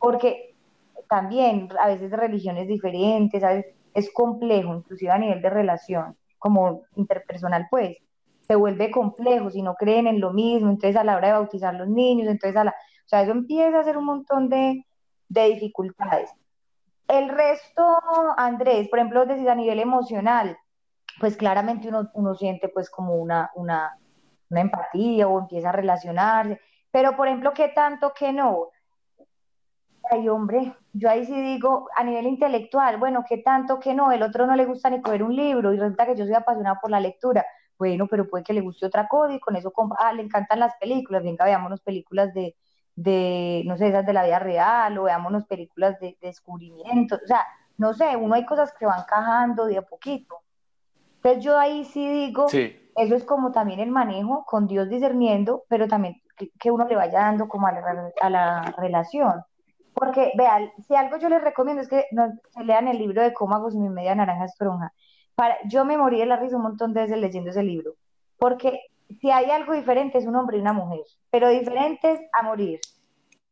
[0.00, 0.56] Porque
[1.08, 3.40] también a veces religiones diferentes,
[3.94, 7.96] es complejo, inclusive a nivel de relación, como interpersonal, pues,
[8.42, 11.74] se vuelve complejo si no creen en lo mismo, entonces a la hora de bautizar
[11.74, 14.84] los niños, entonces a la, o sea, eso empieza a ser un montón de,
[15.28, 16.30] de dificultades.
[17.08, 17.84] El resto,
[18.36, 20.58] Andrés, por ejemplo, decís a nivel emocional,
[21.20, 23.96] pues claramente uno, uno siente pues como una, una,
[24.50, 28.70] una empatía o empieza a relacionarse, pero por ejemplo, ¿qué tanto que no?
[30.10, 34.12] Ay, hombre, yo ahí sí digo, a nivel intelectual, bueno, ¿qué tanto, que no?
[34.12, 36.80] El otro no le gusta ni coger un libro y resulta que yo soy apasionada
[36.80, 37.44] por la lectura.
[37.78, 40.76] Bueno, pero puede que le guste otra cosa y con eso, ah, le encantan las
[40.76, 42.56] películas, venga, veámonos películas de,
[42.96, 47.16] de, no sé, esas de la vida real o veámonos películas de, de descubrimiento.
[47.16, 47.46] O sea,
[47.78, 50.38] no sé, uno hay cosas que van cajando de a poquito.
[51.16, 55.88] Entonces yo ahí sí digo, eso es como también el manejo con Dios discerniendo, pero
[55.88, 56.22] también
[56.58, 59.42] que, uno le vaya dando como a la, a la relación.
[59.92, 62.04] Porque, vean, si algo yo les recomiendo es que
[62.50, 64.92] se lean el libro de Cómo hago mi media naranja esponja.
[65.34, 67.94] Para, yo me morí de la risa un montón de veces leyendo ese libro.
[68.38, 68.80] Porque
[69.20, 72.80] si hay algo diferente es un hombre y una mujer, pero diferentes a morir.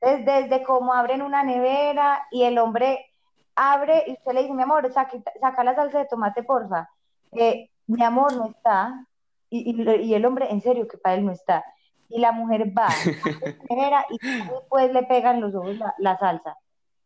[0.00, 3.06] Entonces, desde cómo abren una nevera y el hombre
[3.54, 6.90] abre y usted le dice, mi amor, saca, saca la salsa de tomate, porfa.
[7.32, 9.06] Eh, mi amor no está.
[9.50, 11.64] Y, y, el hombre, en serio, que para él no está
[12.08, 12.88] y la mujer va
[14.10, 16.56] y después le pegan los ojos la, salsa.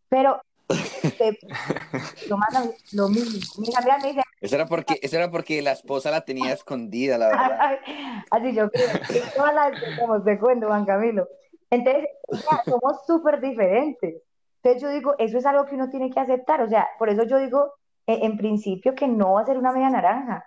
[0.09, 0.41] Pero
[2.29, 2.39] lo,
[2.93, 3.65] lo mismo.
[4.41, 7.79] eso era porque eso era porque la esposa la tenía escondida, la verdad.
[8.31, 8.89] Así yo creo.
[9.37, 11.29] Todas las como te cuento, Juan Camilo.
[11.71, 12.09] Entonces,
[12.65, 14.23] somos súper diferentes.
[14.63, 16.63] Entonces yo digo, eso es algo que uno tiene que aceptar.
[16.63, 17.75] O sea, por eso yo digo,
[18.07, 20.45] en, en principio, que no va a ser una media naranja.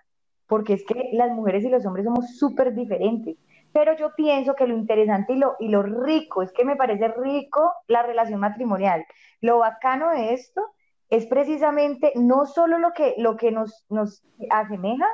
[0.47, 3.38] Porque es que las mujeres y los hombres somos súper diferentes.
[3.73, 7.07] Pero yo pienso que lo interesante y lo, y lo rico, es que me parece
[7.10, 9.05] rico la relación matrimonial.
[9.39, 10.62] Lo bacano de esto
[11.10, 15.07] es precisamente no solo lo que, lo que nos, nos asemeja,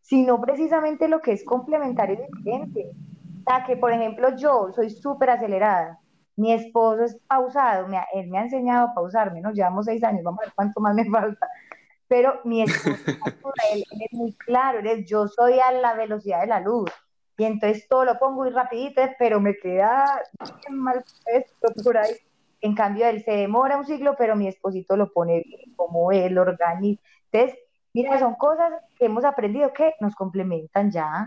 [0.00, 2.90] sino precisamente lo que es complementario y diferente.
[3.40, 5.98] O sea, que por ejemplo yo soy súper acelerada,
[6.36, 10.22] mi esposo es pausado, me él me ha enseñado a pausarme, nos llevamos seis años,
[10.22, 11.46] vamos a ver cuánto más me falta.
[12.08, 13.12] Pero mi esposo,
[13.74, 16.90] es muy claro, él yo soy a la velocidad de la luz
[17.38, 20.22] y entonces todo lo pongo muy rapidito, pero me queda
[20.70, 22.12] mal esto por ahí.
[22.60, 26.38] En cambio, él se demora un siglo, pero mi esposito lo pone bien, como él
[26.38, 27.02] organiza.
[27.30, 27.58] Entonces,
[27.92, 31.26] mira, son cosas que hemos aprendido que nos complementan ya.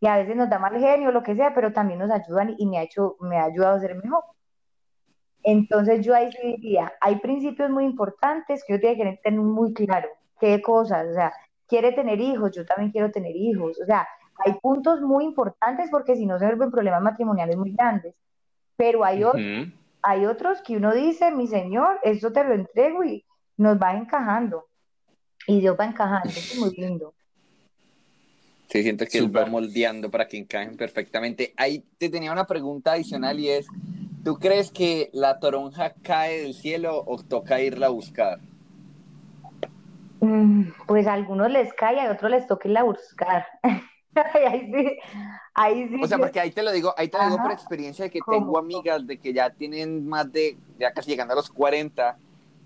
[0.00, 2.66] Y a veces nos da mal genio, lo que sea, pero también nos ayudan y
[2.66, 4.24] me ha, hecho, me ha ayudado a ser mejor.
[5.42, 9.74] Entonces yo ahí sí diría, hay principios muy importantes que yo tiene que tener muy
[9.74, 10.08] claro.
[10.38, 11.06] ¿Qué cosas?
[11.08, 11.32] O sea,
[11.66, 13.78] quiere tener hijos, yo también quiero tener hijos.
[13.82, 14.08] O sea,
[14.44, 18.14] hay puntos muy importantes porque si no se vuelven problemas matrimoniales muy grandes,
[18.76, 19.42] pero hay, otros,
[20.02, 23.24] hay otros que uno dice, mi señor, esto te lo entrego y
[23.56, 24.66] nos va encajando.
[25.46, 27.14] Y Dios va encajando, es muy lindo.
[28.68, 29.42] Sí, siento que Super.
[29.42, 31.52] va moldeando para que encajen perfectamente.
[31.56, 33.66] Ahí te tenía una pregunta adicional y es,
[34.24, 38.38] ¿tú crees que la toronja cae del cielo o toca irla a buscar?
[40.20, 43.46] Mm, pues a algunos les cae, a otros les toca irla a buscar.
[44.48, 44.98] ahí sí,
[45.54, 46.00] ahí sí.
[46.02, 48.20] O sea, porque ahí te lo digo, ahí te lo digo por experiencia de que
[48.28, 52.18] tengo amigas de que ya tienen más de, ya casi llegando a los 40,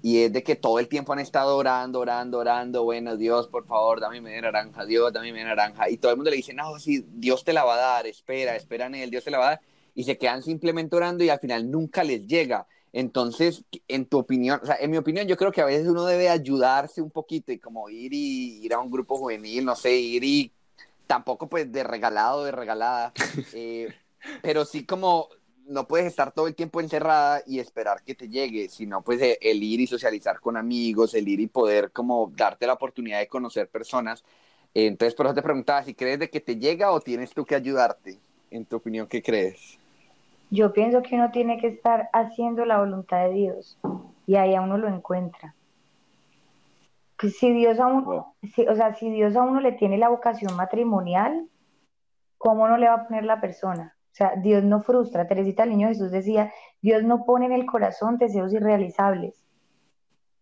[0.02, 3.66] y es de que todo el tiempo han estado orando, orando, orando, bueno, Dios, por
[3.66, 6.78] favor, dame media naranja, Dios, dame media naranja, y todo el mundo le dice, no,
[6.78, 9.46] sí, Dios te la va a dar, espera, espera en él, Dios te la va
[9.46, 9.60] a dar,
[9.94, 12.66] y se quedan simplemente orando y al final nunca les llega.
[12.92, 16.04] Entonces, en tu opinión, o sea, en mi opinión, yo creo que a veces uno
[16.04, 19.96] debe ayudarse un poquito y como ir y ir a un grupo juvenil, no sé,
[19.96, 20.52] ir y
[21.06, 23.12] tampoco pues de regalado, de regalada,
[23.54, 23.94] eh,
[24.42, 25.28] pero sí como
[25.66, 29.38] no puedes estar todo el tiempo encerrada y esperar que te llegue, sino pues eh,
[29.40, 33.28] el ir y socializar con amigos, el ir y poder como darte la oportunidad de
[33.28, 34.24] conocer personas.
[34.74, 37.54] entonces, por eso te preguntaba si crees de que te llega o tienes tú que
[37.54, 38.18] ayudarte.
[38.50, 39.78] En tu opinión, ¿qué crees?
[40.50, 43.78] Yo pienso que uno tiene que estar haciendo la voluntad de Dios
[44.26, 45.54] y ahí a uno lo encuentra
[47.18, 48.36] si Dios a uno,
[48.68, 51.48] o sea, si Dios a uno le tiene la vocación matrimonial,
[52.38, 53.96] ¿cómo no le va a poner la persona?
[54.12, 55.26] O sea, Dios no frustra.
[55.26, 59.44] Teresita el Niño Jesús decía, Dios no pone en el corazón deseos irrealizables.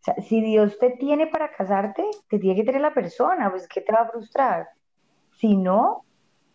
[0.01, 3.69] O sea, si Dios te tiene para casarte, te tiene que tener la persona, pues
[3.69, 4.69] ¿qué te va a frustrar?
[5.39, 6.05] Si no,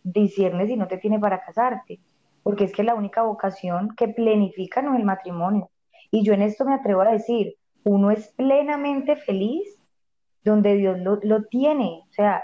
[0.02, 2.00] discierne si no te tiene para casarte,
[2.42, 5.70] porque es que la única vocación que plenifica no es el matrimonio.
[6.10, 9.77] Y yo en esto me atrevo a decir, uno es plenamente feliz
[10.44, 12.02] donde Dios lo, lo tiene.
[12.08, 12.42] O sea,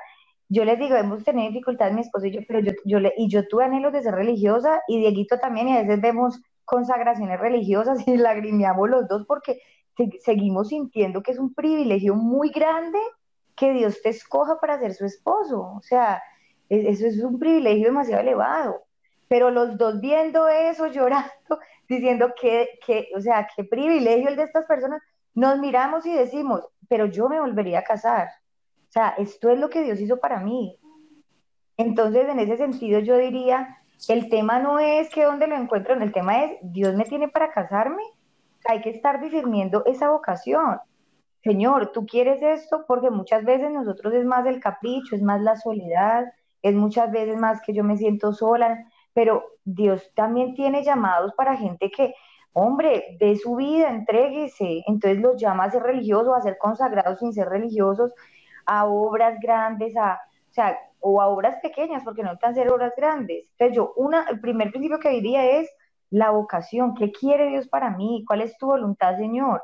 [0.48, 3.28] yo les digo, hemos tenido dificultades mi esposo y yo, pero yo, yo le, y
[3.28, 8.06] yo tuve anhelos de ser religiosa y Dieguito también, y a veces vemos consagraciones religiosas
[8.06, 9.60] y lagrimeamos los dos porque
[10.20, 12.98] seguimos sintiendo que es un privilegio muy grande
[13.56, 15.72] que Dios te escoja para ser su esposo.
[15.76, 16.22] O sea,
[16.68, 18.82] e, eso es un privilegio demasiado elevado.
[19.28, 21.30] Pero los dos viendo eso, llorando,
[21.88, 25.00] diciendo que, que, o sea, qué privilegio el de estas personas,
[25.34, 28.28] nos miramos y decimos, pero yo me volvería a casar.
[28.88, 30.78] O sea, esto es lo que Dios hizo para mí.
[31.76, 33.76] Entonces, en ese sentido, yo diría,
[34.08, 37.50] el tema no es que dónde lo encuentro, el tema es, Dios me tiene para
[37.50, 38.02] casarme.
[38.66, 40.78] Hay que estar discerniendo esa vocación.
[41.42, 45.56] Señor, tú quieres esto porque muchas veces nosotros es más el capricho, es más la
[45.56, 46.24] soledad,
[46.62, 51.56] es muchas veces más que yo me siento sola, pero Dios también tiene llamados para
[51.56, 52.14] gente que,
[52.54, 54.82] hombre, de su vida, entréguese.
[54.86, 58.12] Entonces los llama a ser religiosos, a ser consagrados sin ser religiosos,
[58.64, 60.20] a obras grandes, a,
[61.00, 63.44] o a obras pequeñas, porque no están ser obras grandes.
[63.52, 65.68] Entonces yo, una, el primer principio que diría es
[66.10, 66.94] la vocación.
[66.94, 68.24] ¿Qué quiere Dios para mí?
[68.26, 69.62] ¿Cuál es tu voluntad, Señor?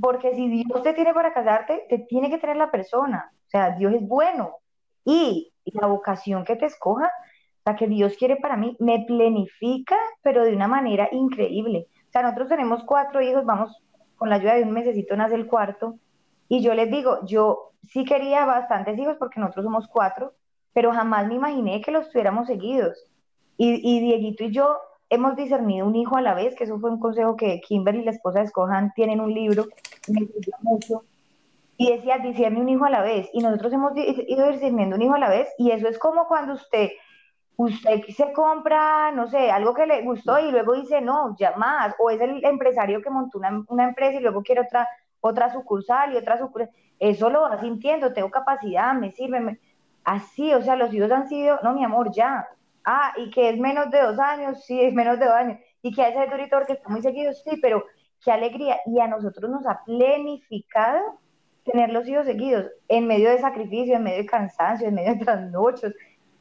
[0.00, 3.32] Porque si Dios te tiene para casarte, te tiene que tener la persona.
[3.46, 4.56] O sea, Dios es bueno.
[5.04, 7.10] Y la vocación que te escoja,
[7.64, 11.86] la que Dios quiere para mí, me planifica, pero de una manera increíble.
[12.16, 13.76] Sea, nosotros tenemos cuatro hijos, vamos,
[14.16, 15.96] con la ayuda de un mesecito nace el cuarto.
[16.48, 20.32] Y yo les digo, yo sí quería bastantes hijos porque nosotros somos cuatro,
[20.72, 22.96] pero jamás me imaginé que los tuviéramos seguidos.
[23.58, 24.78] Y, y Dieguito y yo
[25.10, 28.04] hemos discernido un hijo a la vez, que eso fue un consejo que Kimberly y
[28.06, 29.66] la esposa de Escojan tienen un libro,
[31.76, 35.16] y decía, discierne un hijo a la vez, y nosotros hemos ido discerniendo un hijo
[35.16, 36.88] a la vez, y eso es como cuando usted,
[37.56, 41.94] usted se compra, no sé, algo que le gustó y luego dice, no, ya más,
[41.98, 44.88] o es el empresario que montó una, empresa y luego quiere otra,
[45.20, 49.58] otra sucursal y otra sucursal, eso lo vas sintiendo, tengo capacidad, me sirve,
[50.04, 52.46] así, o sea, los hijos han sido, no, mi amor, ya,
[52.88, 55.58] Ah, y que es menos de dos años, sí, es menos de dos años.
[55.82, 57.84] Y que a ese editor que está muy seguido, sí, pero
[58.24, 58.78] qué alegría.
[58.86, 61.18] Y a nosotros nos ha planificado
[61.64, 65.24] tener los hijos seguidos, en medio de sacrificio, en medio de cansancio, en medio de
[65.24, 65.92] trasnochos,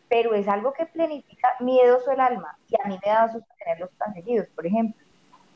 [0.10, 2.58] pero es algo que planifica miedoso el alma.
[2.70, 5.02] Y a mí me da susto tenerlos tan seguidos, por ejemplo.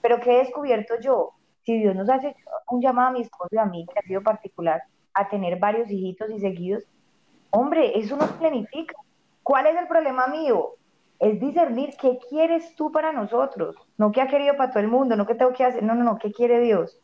[0.02, 1.32] Pero ¿qué he descubierto yo?
[1.64, 2.36] Si Dios nos hace
[2.70, 4.82] un llamado a mi esposo y a mí, que ha sido particular,
[5.14, 6.84] a tener varios hijitos y seguidos,
[7.52, 8.96] hombre, eso nos planifica.
[9.44, 10.76] ¿Cuál es el problema mío?
[11.20, 15.16] es discernir qué quieres tú para nosotros, no qué ha querido para todo el mundo,
[15.18, 16.98] no qué tengo que hacer, no, no, no, qué quiere Dios.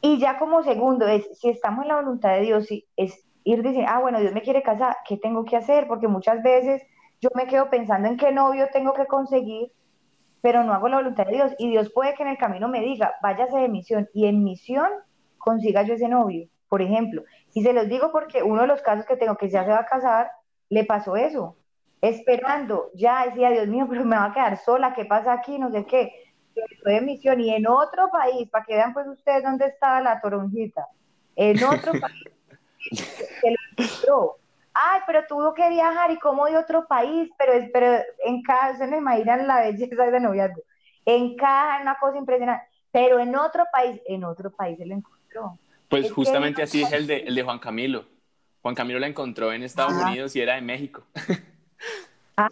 [0.00, 3.90] Y ya como segundo es, si estamos en la voluntad de Dios, es ir diciendo,
[3.92, 5.86] ah, bueno, Dios me quiere casar, ¿qué tengo que hacer?
[5.86, 6.82] Porque muchas veces
[7.20, 9.72] yo me quedo pensando en qué novio tengo que conseguir,
[10.40, 11.52] pero no hago la voluntad de Dios.
[11.58, 14.88] Y Dios puede que en el camino me diga, váyase de misión, y en misión
[15.38, 17.22] consiga yo ese novio, por ejemplo.
[17.54, 19.80] Y se los digo porque uno de los casos que tengo que ya se va
[19.80, 20.30] a casar,
[20.68, 21.56] le pasó eso
[22.02, 25.58] esperando, ya decía, Dios mío, pero me va a quedar sola, ¿qué pasa aquí?
[25.58, 26.12] No sé qué.
[26.54, 30.20] Estoy en misión y en otro país, para que vean pues ustedes dónde estaba la
[30.20, 30.86] toronjita,
[31.34, 32.24] en otro país,
[32.90, 34.36] se lo encontró.
[34.74, 38.86] Ay, pero tuvo que viajar y como de otro país, pero, pero en cada, se
[38.86, 40.62] me imaginan la belleza de noviazgo,
[41.04, 45.58] en cada una cosa impresionante, pero en otro país, en otro país se lo encontró.
[45.88, 48.06] Pues justamente así es el de, el de Juan Camilo.
[48.62, 51.02] Juan Camilo la encontró en Estados Unidos y era de México.
[52.34, 52.48] Ah,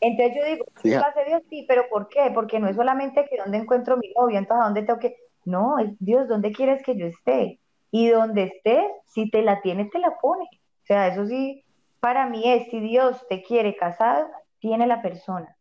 [0.00, 0.88] entonces yo digo, sí.
[0.88, 1.42] Dios?
[1.50, 2.30] Sí, pero ¿por qué?
[2.32, 5.18] Porque no es solamente que dónde encuentro mi novia, entonces a dónde tengo que...
[5.44, 7.60] No, es Dios, ¿dónde quieres que yo esté?
[7.96, 10.42] Y donde estés, si te la tiene, te la pone.
[10.42, 11.64] O sea, eso sí,
[12.00, 14.26] para mí es, si Dios te quiere casado,
[14.58, 15.56] tiene la persona.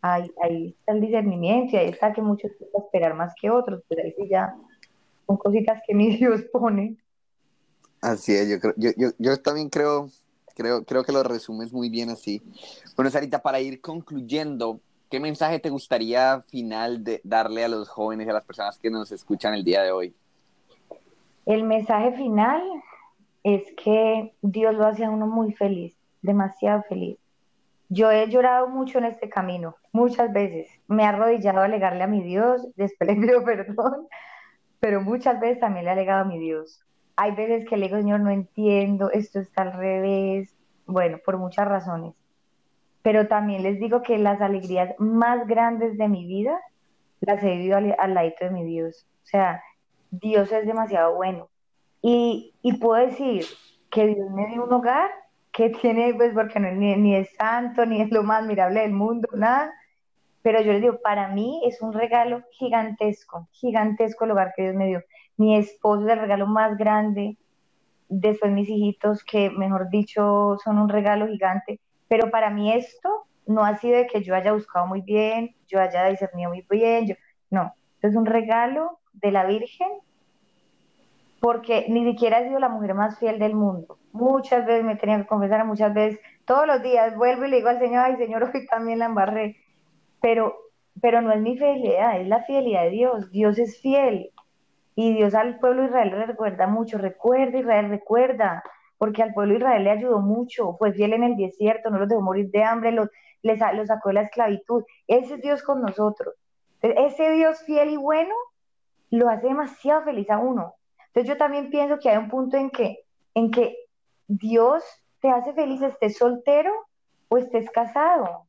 [0.00, 4.02] Ahí, ahí está el discernimiento ahí está que muchos pueden esperar más que otros, pero
[4.02, 4.56] ahí sí ya
[5.26, 6.96] son cositas que mi Dios pone.
[8.00, 10.08] Así es, yo, creo, yo, yo, yo también creo
[10.56, 12.40] Creo, creo que lo resumes muy bien así.
[12.96, 18.26] Bueno, Sarita, para ir concluyendo, ¿qué mensaje te gustaría final de darle a los jóvenes
[18.26, 20.14] y a las personas que nos escuchan el día de hoy?
[21.46, 22.62] El mensaje final
[23.42, 27.18] es que Dios lo hace a uno muy feliz, demasiado feliz.
[27.88, 30.68] Yo he llorado mucho en este camino, muchas veces.
[30.88, 34.08] Me he arrodillado a alegarle a mi Dios, después le pido perdón,
[34.80, 36.86] pero muchas veces también le he alegado a mi Dios
[37.16, 40.54] hay veces que le digo, Señor, no entiendo, esto está al revés,
[40.86, 42.14] bueno, por muchas razones.
[43.02, 46.60] Pero también les digo que las alegrías más grandes de mi vida
[47.20, 49.06] las he vivido al, al de mi Dios.
[49.24, 49.62] O sea,
[50.10, 51.48] Dios es demasiado bueno.
[52.02, 53.44] Y, y, puedo decir
[53.90, 55.10] que Dios me dio un hogar
[55.52, 58.92] que tiene, pues porque no, ni, ni es santo, ni es lo más mirable del
[58.92, 59.72] mundo, nada.
[60.42, 64.74] Pero yo les digo, para mí es un regalo gigantesco, gigantesco el hogar que Dios
[64.76, 65.02] me dio
[65.36, 67.36] mi esposo es el regalo más grande,
[68.08, 73.64] después mis hijitos, que mejor dicho, son un regalo gigante, pero para mí esto no
[73.64, 77.14] ha sido de que yo haya buscado muy bien, yo haya discernido muy bien, yo,
[77.50, 79.88] no, es un regalo de la Virgen,
[81.40, 83.98] porque ni siquiera he sido la mujer más fiel del mundo.
[84.12, 87.68] Muchas veces me tenía que confesar, muchas veces, todos los días vuelvo y le digo
[87.68, 89.56] al Señor, ay Señor, hoy también la embarré,
[90.20, 90.56] pero,
[91.00, 94.30] pero no es mi fidelidad, es la fidelidad de Dios, Dios es fiel,
[94.98, 98.62] y Dios al pueblo de Israel le recuerda mucho, recuerda Israel, recuerda,
[98.96, 102.08] porque al pueblo de Israel le ayudó mucho, fue fiel en el desierto, no los
[102.08, 103.10] dejó morir de hambre, los,
[103.42, 104.84] los sacó de la esclavitud.
[105.06, 106.34] Ese es Dios con nosotros.
[106.82, 108.34] Ese Dios fiel y bueno
[109.10, 110.74] lo hace demasiado feliz a uno.
[111.08, 113.04] Entonces yo también pienso que hay un punto en que,
[113.34, 113.76] en que
[114.26, 114.84] Dios
[115.20, 116.72] te hace feliz estés soltero
[117.28, 118.46] o estés casado.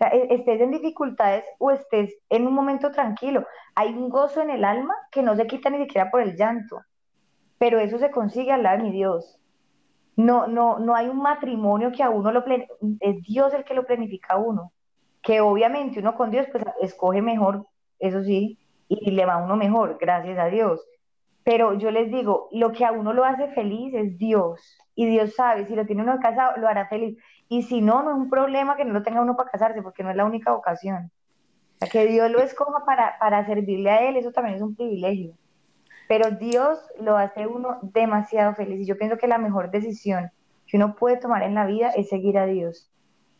[0.00, 3.46] E, estés en dificultades o estés en un momento tranquilo.
[3.74, 6.80] Hay un gozo en el alma que no se quita ni siquiera por el llanto,
[7.58, 9.38] pero eso se consigue al lado de mi Dios.
[10.16, 12.44] No, no, no hay un matrimonio que a uno lo
[13.00, 14.72] es Dios el que lo planifica a uno.
[15.24, 17.66] Que obviamente uno con Dios pues escoge mejor,
[17.98, 18.58] eso sí,
[18.88, 20.80] y le va a uno mejor, gracias a Dios.
[21.44, 24.78] Pero yo les digo, lo que a uno lo hace feliz es Dios.
[24.94, 27.18] Y Dios sabe, si lo tiene uno casado, lo hará feliz.
[27.48, 30.02] Y si no, no es un problema que no lo tenga uno para casarse, porque
[30.02, 31.10] no es la única ocasión.
[31.76, 34.74] O sea, que Dios lo escoja para, para servirle a Él, eso también es un
[34.74, 35.34] privilegio.
[36.08, 38.80] Pero Dios lo hace uno demasiado feliz.
[38.80, 40.30] Y yo pienso que la mejor decisión
[40.66, 42.90] que uno puede tomar en la vida es seguir a Dios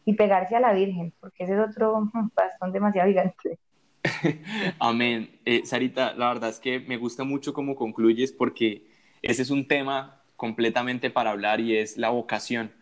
[0.04, 3.58] y pegarse a la Virgen, porque ese es otro bastón demasiado gigante.
[4.78, 5.30] Amén.
[5.44, 8.86] Eh, Sarita, la verdad es que me gusta mucho cómo concluyes porque
[9.22, 12.72] ese es un tema completamente para hablar y es la vocación.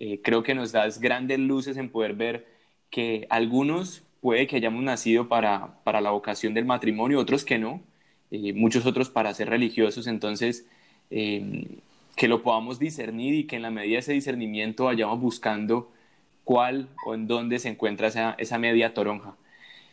[0.00, 2.46] Eh, creo que nos das grandes luces en poder ver
[2.90, 7.82] que algunos puede que hayamos nacido para, para la vocación del matrimonio, otros que no,
[8.30, 10.66] eh, muchos otros para ser religiosos, entonces
[11.10, 11.66] em,
[12.16, 15.92] que lo podamos discernir y que en la medida de ese discernimiento vayamos buscando
[16.44, 19.36] cuál o en dónde se encuentra esa, esa media toronja.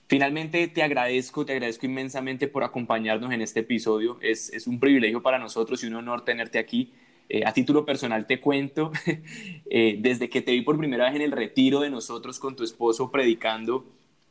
[0.08, 4.18] Finalmente, te agradezco, te agradezco inmensamente por acompañarnos en este episodio.
[4.22, 6.91] Es, es un privilegio para nosotros y un honor tenerte aquí.
[7.30, 8.91] Eh, a título personal te cuento,
[9.70, 12.66] eh, desde que te vi por primera vez en el retiro de nosotros con tu
[12.66, 13.86] esposo predicando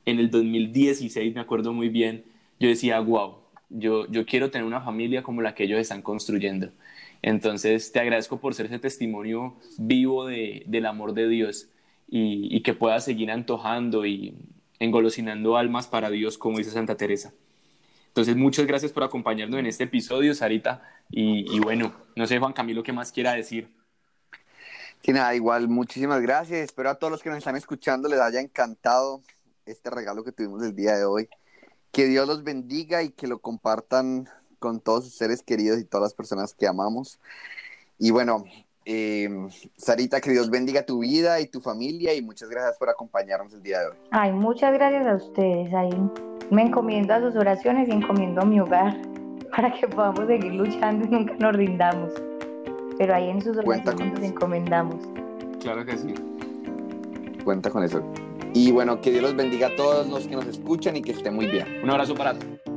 [0.05, 2.25] en el 2016, me acuerdo muy bien,
[2.59, 3.37] yo decía, wow,
[3.71, 6.73] yo, yo quiero tener una familia como la que ellos están construyendo.
[7.23, 11.70] Entonces, te agradezco por ser ese testimonio vivo de, del amor de Dios
[12.11, 14.35] y, y que puedas seguir antojando y
[14.81, 17.33] engolosinando almas para Dios, como dice Santa Teresa.
[18.11, 20.83] Entonces, muchas gracias por acompañarnos en este episodio, Sarita.
[21.11, 23.71] Y, bueno, no sé, Juan Camilo, ¿qué más quiera decir?
[25.03, 26.61] Sí, nada, igual, muchísimas gracias.
[26.61, 29.23] Espero a todos los que nos están escuchando les haya encantado
[29.65, 31.29] este regalo que tuvimos el día de hoy.
[31.93, 36.03] Que Dios los bendiga y que lo compartan con todos sus seres queridos y todas
[36.03, 37.21] las personas que amamos.
[37.97, 38.45] Y bueno,
[38.93, 39.28] eh,
[39.76, 43.62] Sarita, que Dios bendiga tu vida y tu familia y muchas gracias por acompañarnos el
[43.62, 43.97] día de hoy.
[44.11, 45.72] Ay, muchas gracias a ustedes.
[45.72, 45.91] Ahí
[46.51, 49.01] me encomiendo a sus oraciones y encomiendo a mi hogar
[49.57, 52.12] para que podamos seguir luchando y nunca nos rindamos.
[52.99, 54.97] Pero ahí en sus oraciones nos encomendamos.
[55.61, 56.12] Claro que sí.
[57.45, 58.03] Cuenta con eso.
[58.55, 61.36] Y bueno, que Dios los bendiga a todos los que nos escuchan y que estén
[61.36, 61.66] muy bien.
[61.84, 62.70] Un abrazo para todos.